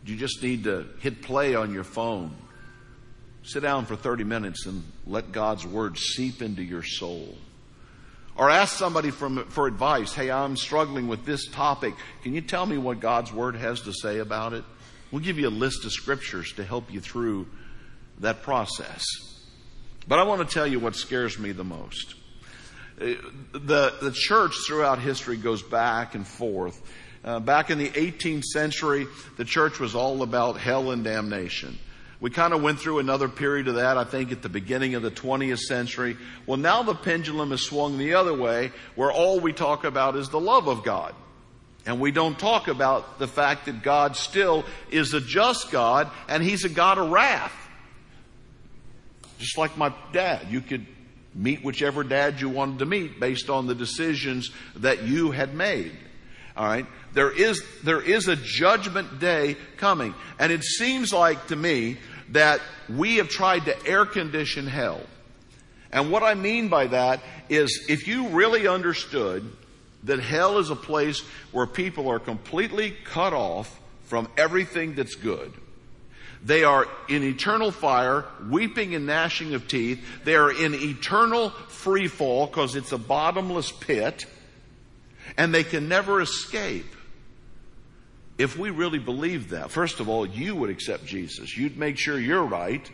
Do 0.04 0.12
you 0.12 0.18
just 0.18 0.42
need 0.42 0.64
to 0.64 0.86
hit 1.00 1.22
play 1.22 1.54
on 1.54 1.74
your 1.74 1.84
phone. 1.84 2.34
Sit 3.42 3.62
down 3.62 3.86
for 3.86 3.96
30 3.96 4.24
minutes 4.24 4.66
and 4.66 4.82
let 5.06 5.32
God's 5.32 5.66
Word 5.66 5.98
seep 5.98 6.42
into 6.42 6.62
your 6.62 6.82
soul. 6.82 7.36
Or 8.38 8.48
ask 8.48 8.76
somebody 8.76 9.10
from, 9.10 9.44
for 9.46 9.66
advice. 9.66 10.14
Hey, 10.14 10.30
I'm 10.30 10.56
struggling 10.56 11.08
with 11.08 11.24
this 11.24 11.48
topic. 11.48 11.94
Can 12.22 12.34
you 12.34 12.40
tell 12.40 12.64
me 12.64 12.78
what 12.78 13.00
God's 13.00 13.32
Word 13.32 13.56
has 13.56 13.80
to 13.82 13.92
say 13.92 14.20
about 14.20 14.52
it? 14.52 14.64
We'll 15.10 15.22
give 15.22 15.38
you 15.38 15.48
a 15.48 15.50
list 15.50 15.84
of 15.84 15.92
scriptures 15.92 16.52
to 16.52 16.64
help 16.64 16.92
you 16.92 17.00
through 17.00 17.48
that 18.20 18.42
process. 18.42 19.04
But 20.06 20.20
I 20.20 20.22
want 20.22 20.48
to 20.48 20.54
tell 20.54 20.66
you 20.66 20.78
what 20.78 20.94
scares 20.94 21.36
me 21.36 21.50
the 21.50 21.64
most. 21.64 22.14
Uh, 23.00 23.14
the, 23.52 23.94
the 24.00 24.12
church 24.14 24.54
throughout 24.66 25.00
history 25.00 25.36
goes 25.36 25.62
back 25.62 26.14
and 26.14 26.26
forth. 26.26 26.80
Uh, 27.24 27.40
back 27.40 27.70
in 27.70 27.78
the 27.78 27.90
18th 27.90 28.44
century, 28.44 29.06
the 29.36 29.44
church 29.44 29.80
was 29.80 29.96
all 29.96 30.22
about 30.22 30.58
hell 30.58 30.92
and 30.92 31.02
damnation. 31.02 31.76
We 32.20 32.30
kind 32.30 32.52
of 32.52 32.62
went 32.62 32.80
through 32.80 32.98
another 32.98 33.28
period 33.28 33.68
of 33.68 33.76
that, 33.76 33.96
I 33.96 34.02
think, 34.02 34.32
at 34.32 34.42
the 34.42 34.48
beginning 34.48 34.94
of 34.96 35.02
the 35.02 35.10
20th 35.10 35.60
century. 35.60 36.16
Well, 36.46 36.56
now 36.56 36.82
the 36.82 36.94
pendulum 36.94 37.50
has 37.50 37.62
swung 37.62 37.96
the 37.96 38.14
other 38.14 38.34
way, 38.34 38.72
where 38.96 39.12
all 39.12 39.38
we 39.38 39.52
talk 39.52 39.84
about 39.84 40.16
is 40.16 40.28
the 40.28 40.40
love 40.40 40.66
of 40.66 40.82
God. 40.82 41.14
And 41.86 42.00
we 42.00 42.10
don't 42.10 42.38
talk 42.38 42.66
about 42.68 43.18
the 43.18 43.28
fact 43.28 43.66
that 43.66 43.82
God 43.82 44.16
still 44.16 44.64
is 44.90 45.14
a 45.14 45.20
just 45.20 45.70
God 45.70 46.10
and 46.28 46.42
He's 46.42 46.64
a 46.64 46.68
God 46.68 46.98
of 46.98 47.10
wrath. 47.10 47.54
Just 49.38 49.56
like 49.56 49.78
my 49.78 49.94
dad. 50.12 50.48
You 50.50 50.60
could 50.60 50.86
meet 51.34 51.64
whichever 51.64 52.02
dad 52.02 52.40
you 52.40 52.48
wanted 52.48 52.80
to 52.80 52.86
meet 52.86 53.20
based 53.20 53.48
on 53.48 53.68
the 53.68 53.74
decisions 53.74 54.50
that 54.76 55.04
you 55.04 55.30
had 55.30 55.54
made. 55.54 55.92
All 56.58 56.66
right. 56.66 56.86
There 57.14 57.30
is, 57.30 57.62
there 57.84 58.00
is 58.02 58.26
a 58.26 58.34
judgment 58.34 59.20
day 59.20 59.56
coming. 59.76 60.12
And 60.40 60.50
it 60.50 60.64
seems 60.64 61.12
like 61.12 61.46
to 61.46 61.56
me 61.56 61.98
that 62.30 62.60
we 62.88 63.16
have 63.16 63.28
tried 63.28 63.66
to 63.66 63.86
air 63.86 64.04
condition 64.04 64.66
hell. 64.66 65.00
And 65.92 66.10
what 66.10 66.24
I 66.24 66.34
mean 66.34 66.68
by 66.68 66.88
that 66.88 67.20
is 67.48 67.86
if 67.88 68.08
you 68.08 68.28
really 68.30 68.66
understood 68.66 69.50
that 70.02 70.18
hell 70.18 70.58
is 70.58 70.70
a 70.70 70.76
place 70.76 71.20
where 71.52 71.66
people 71.66 72.08
are 72.08 72.18
completely 72.18 72.90
cut 73.04 73.32
off 73.32 73.80
from 74.04 74.28
everything 74.36 74.96
that's 74.96 75.14
good. 75.14 75.52
They 76.44 76.64
are 76.64 76.86
in 77.08 77.22
eternal 77.22 77.70
fire, 77.70 78.24
weeping 78.48 78.94
and 78.94 79.06
gnashing 79.06 79.54
of 79.54 79.68
teeth. 79.68 80.04
They 80.24 80.34
are 80.34 80.52
in 80.52 80.74
eternal 80.74 81.50
free 81.50 82.08
fall 82.08 82.46
because 82.46 82.74
it's 82.74 82.92
a 82.92 82.98
bottomless 82.98 83.70
pit 83.70 84.26
and 85.38 85.54
they 85.54 85.64
can 85.64 85.88
never 85.88 86.20
escape. 86.20 86.94
If 88.36 88.58
we 88.58 88.70
really 88.70 88.98
believe 88.98 89.50
that, 89.50 89.70
first 89.70 90.00
of 90.00 90.08
all, 90.08 90.26
you 90.26 90.54
would 90.56 90.68
accept 90.68 91.06
Jesus. 91.06 91.56
You'd 91.56 91.78
make 91.78 91.96
sure 91.96 92.18
you're 92.18 92.44
right. 92.44 92.88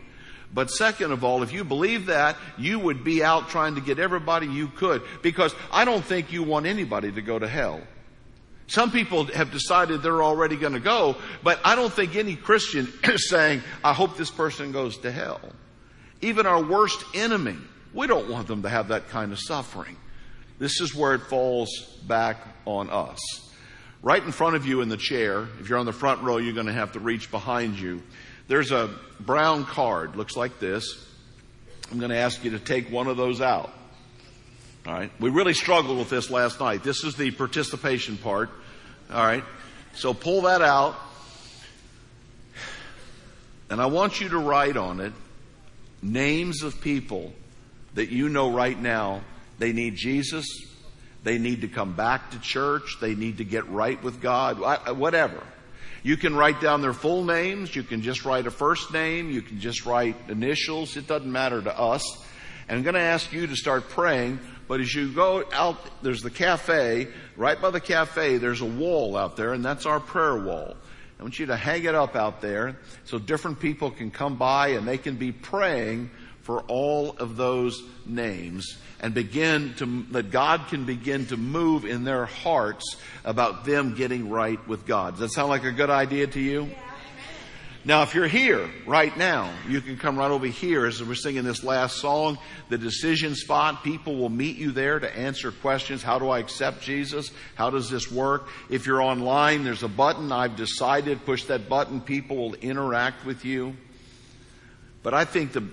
But 0.53 0.69
second 0.69 1.11
of 1.11 1.23
all, 1.23 1.43
if 1.43 1.51
you 1.51 1.63
believe 1.63 2.05
that, 2.05 2.37
you 2.57 2.79
would 2.79 3.03
be 3.03 3.23
out 3.23 3.49
trying 3.49 3.75
to 3.75 3.81
get 3.81 3.99
everybody 3.99 4.47
you 4.47 4.67
could. 4.67 5.01
Because 5.21 5.53
I 5.71 5.85
don't 5.85 6.05
think 6.05 6.31
you 6.31 6.43
want 6.43 6.67
anybody 6.67 7.11
to 7.11 7.21
go 7.21 7.37
to 7.37 7.47
hell. 7.47 7.81
Some 8.67 8.91
people 8.91 9.25
have 9.25 9.51
decided 9.51 10.01
they're 10.01 10.23
already 10.23 10.55
going 10.55 10.73
to 10.73 10.79
go, 10.79 11.17
but 11.43 11.59
I 11.63 11.75
don't 11.75 11.93
think 11.93 12.15
any 12.15 12.35
Christian 12.35 12.91
is 13.03 13.29
saying, 13.29 13.61
I 13.83 13.93
hope 13.93 14.17
this 14.17 14.31
person 14.31 14.71
goes 14.71 14.97
to 14.99 15.11
hell. 15.11 15.41
Even 16.21 16.45
our 16.45 16.63
worst 16.63 17.03
enemy, 17.13 17.57
we 17.93 18.07
don't 18.07 18.29
want 18.29 18.47
them 18.47 18.63
to 18.63 18.69
have 18.69 18.87
that 18.87 19.09
kind 19.09 19.31
of 19.31 19.39
suffering. 19.39 19.97
This 20.57 20.81
is 20.81 20.95
where 20.95 21.13
it 21.13 21.21
falls 21.23 21.69
back 22.07 22.37
on 22.65 22.89
us. 22.89 23.19
Right 24.01 24.23
in 24.23 24.31
front 24.31 24.55
of 24.55 24.65
you 24.65 24.81
in 24.81 24.89
the 24.89 24.97
chair, 24.97 25.47
if 25.59 25.67
you're 25.67 25.79
on 25.79 25.85
the 25.85 25.93
front 25.93 26.21
row, 26.21 26.37
you're 26.37 26.53
going 26.53 26.67
to 26.67 26.73
have 26.73 26.93
to 26.93 26.99
reach 26.99 27.31
behind 27.31 27.79
you. 27.79 28.03
There's 28.47 28.71
a 28.71 28.91
brown 29.19 29.65
card, 29.65 30.15
looks 30.15 30.35
like 30.35 30.59
this. 30.59 31.03
I'm 31.91 31.99
going 31.99 32.11
to 32.11 32.17
ask 32.17 32.43
you 32.43 32.51
to 32.51 32.59
take 32.59 32.91
one 32.91 33.07
of 33.07 33.17
those 33.17 33.41
out. 33.41 33.73
All 34.85 34.93
right. 34.93 35.11
We 35.19 35.29
really 35.31 35.53
struggled 35.53 35.97
with 35.97 36.09
this 36.09 36.29
last 36.29 36.59
night. 36.59 36.83
This 36.83 37.03
is 37.03 37.15
the 37.15 37.31
participation 37.31 38.17
part. 38.17 38.51
All 39.11 39.25
right. 39.25 39.43
So 39.95 40.13
pull 40.13 40.43
that 40.43 40.61
out. 40.61 40.95
And 43.69 43.81
I 43.81 43.87
want 43.87 44.21
you 44.21 44.29
to 44.29 44.37
write 44.37 44.77
on 44.77 44.99
it 44.99 45.13
names 46.03 46.61
of 46.61 46.79
people 46.81 47.33
that 47.95 48.09
you 48.09 48.29
know 48.29 48.51
right 48.51 48.79
now 48.79 49.21
they 49.57 49.73
need 49.73 49.95
Jesus. 49.95 50.45
They 51.23 51.37
need 51.37 51.61
to 51.61 51.67
come 51.67 51.95
back 51.95 52.31
to 52.31 52.39
church. 52.39 52.97
They 53.01 53.15
need 53.15 53.37
to 53.37 53.43
get 53.43 53.67
right 53.69 54.01
with 54.03 54.21
God, 54.21 54.59
whatever. 54.97 55.41
You 56.03 56.17
can 56.17 56.35
write 56.35 56.61
down 56.61 56.81
their 56.81 56.93
full 56.93 57.23
names. 57.23 57.75
You 57.75 57.81
can 57.81 58.03
just 58.03 58.25
write 58.25 58.45
a 58.45 58.51
first 58.51 58.93
name. 58.93 59.31
You 59.31 59.41
can 59.41 59.59
just 59.59 59.87
write 59.87 60.15
initials. 60.29 60.97
It 60.97 61.07
doesn't 61.07 61.31
matter 61.31 61.61
to 61.61 61.79
us. 61.79 62.03
And 62.67 62.77
I'm 62.77 62.83
going 62.83 62.93
to 62.93 63.01
ask 63.01 63.33
you 63.33 63.47
to 63.47 63.55
start 63.55 63.89
praying. 63.89 64.39
But 64.67 64.81
as 64.81 64.93
you 64.93 65.11
go 65.11 65.43
out, 65.51 65.77
there's 66.03 66.21
the 66.21 66.29
cafe. 66.29 67.07
Right 67.35 67.59
by 67.59 67.71
the 67.71 67.79
cafe, 67.79 68.37
there's 68.37 68.61
a 68.61 68.65
wall 68.65 69.17
out 69.17 69.35
there, 69.35 69.53
and 69.53 69.65
that's 69.65 69.87
our 69.87 69.99
prayer 69.99 70.37
wall. 70.37 70.75
I 71.19 71.23
want 71.23 71.39
you 71.39 71.45
to 71.47 71.55
hang 71.55 71.85
it 71.85 71.95
up 71.95 72.15
out 72.15 72.41
there 72.41 72.77
so 73.05 73.17
different 73.17 73.59
people 73.59 73.89
can 73.89 74.11
come 74.11 74.35
by 74.35 74.69
and 74.69 74.87
they 74.87 74.97
can 74.97 75.15
be 75.15 75.31
praying 75.31 76.11
for 76.45 76.61
all 76.67 77.15
of 77.17 77.37
those 77.37 77.81
names 78.05 78.77
and 78.99 79.15
begin 79.15 79.73
to, 79.73 80.03
that 80.11 80.29
God 80.29 80.67
can 80.67 80.85
begin 80.85 81.25
to 81.27 81.37
move 81.37 81.85
in 81.85 82.03
their 82.03 82.25
hearts 82.25 82.97
about 83.23 83.65
them 83.65 83.95
getting 83.95 84.29
right 84.29 84.65
with 84.67 84.85
God. 84.85 85.13
Does 85.13 85.21
that 85.21 85.31
sound 85.31 85.49
like 85.49 85.63
a 85.63 85.71
good 85.71 85.89
idea 85.89 86.27
to 86.27 86.39
you? 86.39 86.65
Yeah. 86.65 86.77
Now, 87.83 88.03
if 88.03 88.13
you're 88.13 88.27
here 88.27 88.69
right 88.85 89.15
now, 89.17 89.51
you 89.67 89.81
can 89.81 89.97
come 89.97 90.19
right 90.19 90.29
over 90.29 90.45
here 90.45 90.85
as 90.85 91.03
we're 91.03 91.15
singing 91.15 91.43
this 91.43 91.63
last 91.63 91.95
song, 91.95 92.37
the 92.69 92.77
decision 92.77 93.33
spot. 93.33 93.83
People 93.83 94.15
will 94.15 94.29
meet 94.29 94.57
you 94.57 94.71
there 94.71 94.99
to 94.99 95.17
answer 95.17 95.51
questions. 95.51 96.03
How 96.03 96.19
do 96.19 96.29
I 96.29 96.37
accept 96.37 96.79
Jesus? 96.79 97.31
How 97.55 97.71
does 97.71 97.89
this 97.89 98.11
work? 98.11 98.49
If 98.69 98.85
you're 98.85 99.01
online, 99.01 99.63
there's 99.63 99.81
a 99.81 99.87
button. 99.87 100.31
I've 100.31 100.55
decided, 100.55 101.25
push 101.25 101.45
that 101.45 101.67
button. 101.67 102.01
People 102.01 102.37
will 102.37 102.53
interact 102.53 103.25
with 103.25 103.45
you. 103.45 103.75
But 105.01 105.15
I 105.15 105.25
think 105.25 105.51
the 105.51 105.63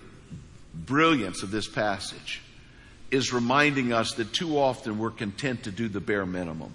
brilliance 0.75 1.43
of 1.43 1.51
this 1.51 1.69
passage 1.69 2.41
is 3.11 3.33
reminding 3.33 3.93
us 3.93 4.15
that 4.15 4.33
too 4.33 4.59
often 4.59 4.99
we're 4.99 5.11
content 5.11 5.65
to 5.65 5.71
do 5.71 5.89
the 5.89 6.01
bare 6.01 6.27
minimum. 6.27 6.75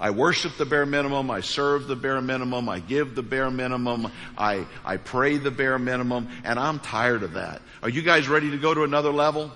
I 0.00 0.10
worship 0.10 0.56
the 0.56 0.66
bare 0.66 0.86
minimum. 0.86 1.30
I 1.30 1.40
serve 1.40 1.88
the 1.88 1.96
bare 1.96 2.20
minimum. 2.20 2.68
I 2.68 2.78
give 2.78 3.14
the 3.14 3.22
bare 3.22 3.50
minimum. 3.50 4.12
I, 4.36 4.66
I 4.84 4.96
pray 4.98 5.38
the 5.38 5.50
bare 5.50 5.78
minimum. 5.78 6.28
And 6.44 6.58
I'm 6.58 6.78
tired 6.78 7.24
of 7.24 7.32
that. 7.32 7.62
Are 7.82 7.88
you 7.88 8.02
guys 8.02 8.28
ready 8.28 8.50
to 8.50 8.58
go 8.58 8.74
to 8.74 8.84
another 8.84 9.10
level? 9.10 9.50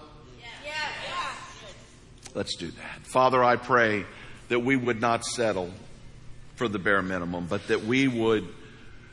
Let's 2.35 2.57
do 2.57 2.71
that. 2.71 3.07
Father, 3.07 3.45
I 3.45 3.57
pray 3.57 4.05
that 4.49 4.61
we 4.61 4.75
would 4.75 5.01
not 5.01 5.25
settle 5.25 5.71
for 6.57 6.67
the 6.67 6.79
bare 6.79 7.03
minimum, 7.03 7.47
but 7.47 7.69
that 7.69 7.85
we 7.85 8.09
would, 8.09 8.49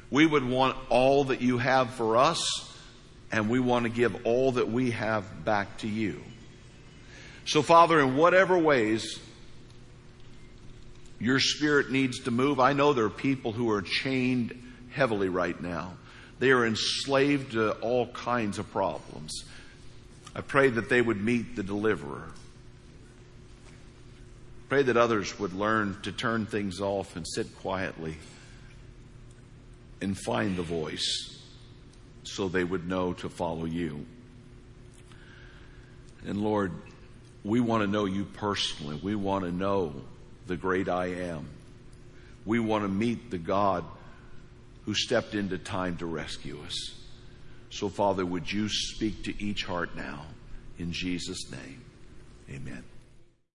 we 0.10 0.26
would 0.26 0.48
want 0.48 0.78
all 0.90 1.26
that 1.26 1.42
you 1.42 1.58
have 1.58 1.92
for 1.92 2.18
us 2.18 2.69
and 3.32 3.50
we 3.50 3.60
want 3.60 3.84
to 3.84 3.90
give 3.90 4.26
all 4.26 4.54
that 4.54 4.70
we 4.70 4.92
have 4.92 5.46
back 5.46 5.78
to 5.80 5.88
you. 5.88 6.22
So 7.46 7.62
Father, 7.62 8.00
in 8.00 8.16
whatever 8.16 8.58
ways 8.58 9.20
your 11.20 11.40
spirit 11.40 11.92
needs 11.92 12.20
to 12.22 12.32
move. 12.32 12.60
I 12.60 12.74
know 12.74 12.94
there 12.94 13.06
are 13.06 13.10
people 13.10 13.52
who 13.52 13.70
are 13.72 13.82
chained 13.82 14.58
heavily 14.92 15.30
right 15.30 15.60
now. 15.62 15.94
They 16.40 16.52
are 16.52 16.66
enslaved 16.66 17.52
to 17.52 17.74
all 17.74 18.08
kinds 18.08 18.58
of 18.58 18.72
problems. 18.72 19.44
I 20.34 20.42
pray 20.42 20.70
that 20.70 20.90
they 20.90 21.02
would 21.02 21.22
meet 21.22 21.58
the 21.58 21.64
deliverer. 21.64 22.30
Pray 24.70 24.84
that 24.84 24.96
others 24.96 25.38
would 25.40 25.54
learn 25.54 25.98
to 26.04 26.12
turn 26.12 26.46
things 26.46 26.80
off 26.80 27.16
and 27.16 27.28
sit 27.28 27.60
quietly 27.60 28.16
and 30.02 30.18
find 30.18 30.56
the 30.56 30.64
voice 30.64 31.39
so 32.30 32.48
they 32.48 32.64
would 32.64 32.88
know 32.88 33.14
to 33.14 33.30
follow 33.30 33.66
you. 33.66 34.06
And 36.26 36.42
Lord, 36.42 36.72
we 37.44 37.60
want 37.60 37.84
to 37.84 37.88
know 37.88 38.06
you 38.06 38.26
personally. 38.26 39.00
We 39.02 39.16
want 39.16 39.46
to 39.46 39.52
know 39.52 39.94
the 40.48 40.58
great 40.58 40.90
I 40.90 41.08
am. 41.08 41.48
We 42.46 42.60
want 42.60 42.84
to 42.84 42.90
meet 42.90 43.32
the 43.32 43.38
God 43.38 43.86
who 44.86 44.94
stepped 44.94 45.36
into 45.36 45.58
time 45.58 45.98
to 45.98 46.06
rescue 46.06 46.60
us. 46.66 46.96
So, 47.70 47.90
Father, 47.90 48.26
would 48.26 48.52
you 48.52 48.68
speak 48.68 49.24
to 49.26 49.44
each 49.44 49.64
heart 49.64 49.96
now 49.96 50.26
in 50.78 50.92
Jesus' 50.92 51.52
name? 51.52 51.84
Amen. 52.50 52.84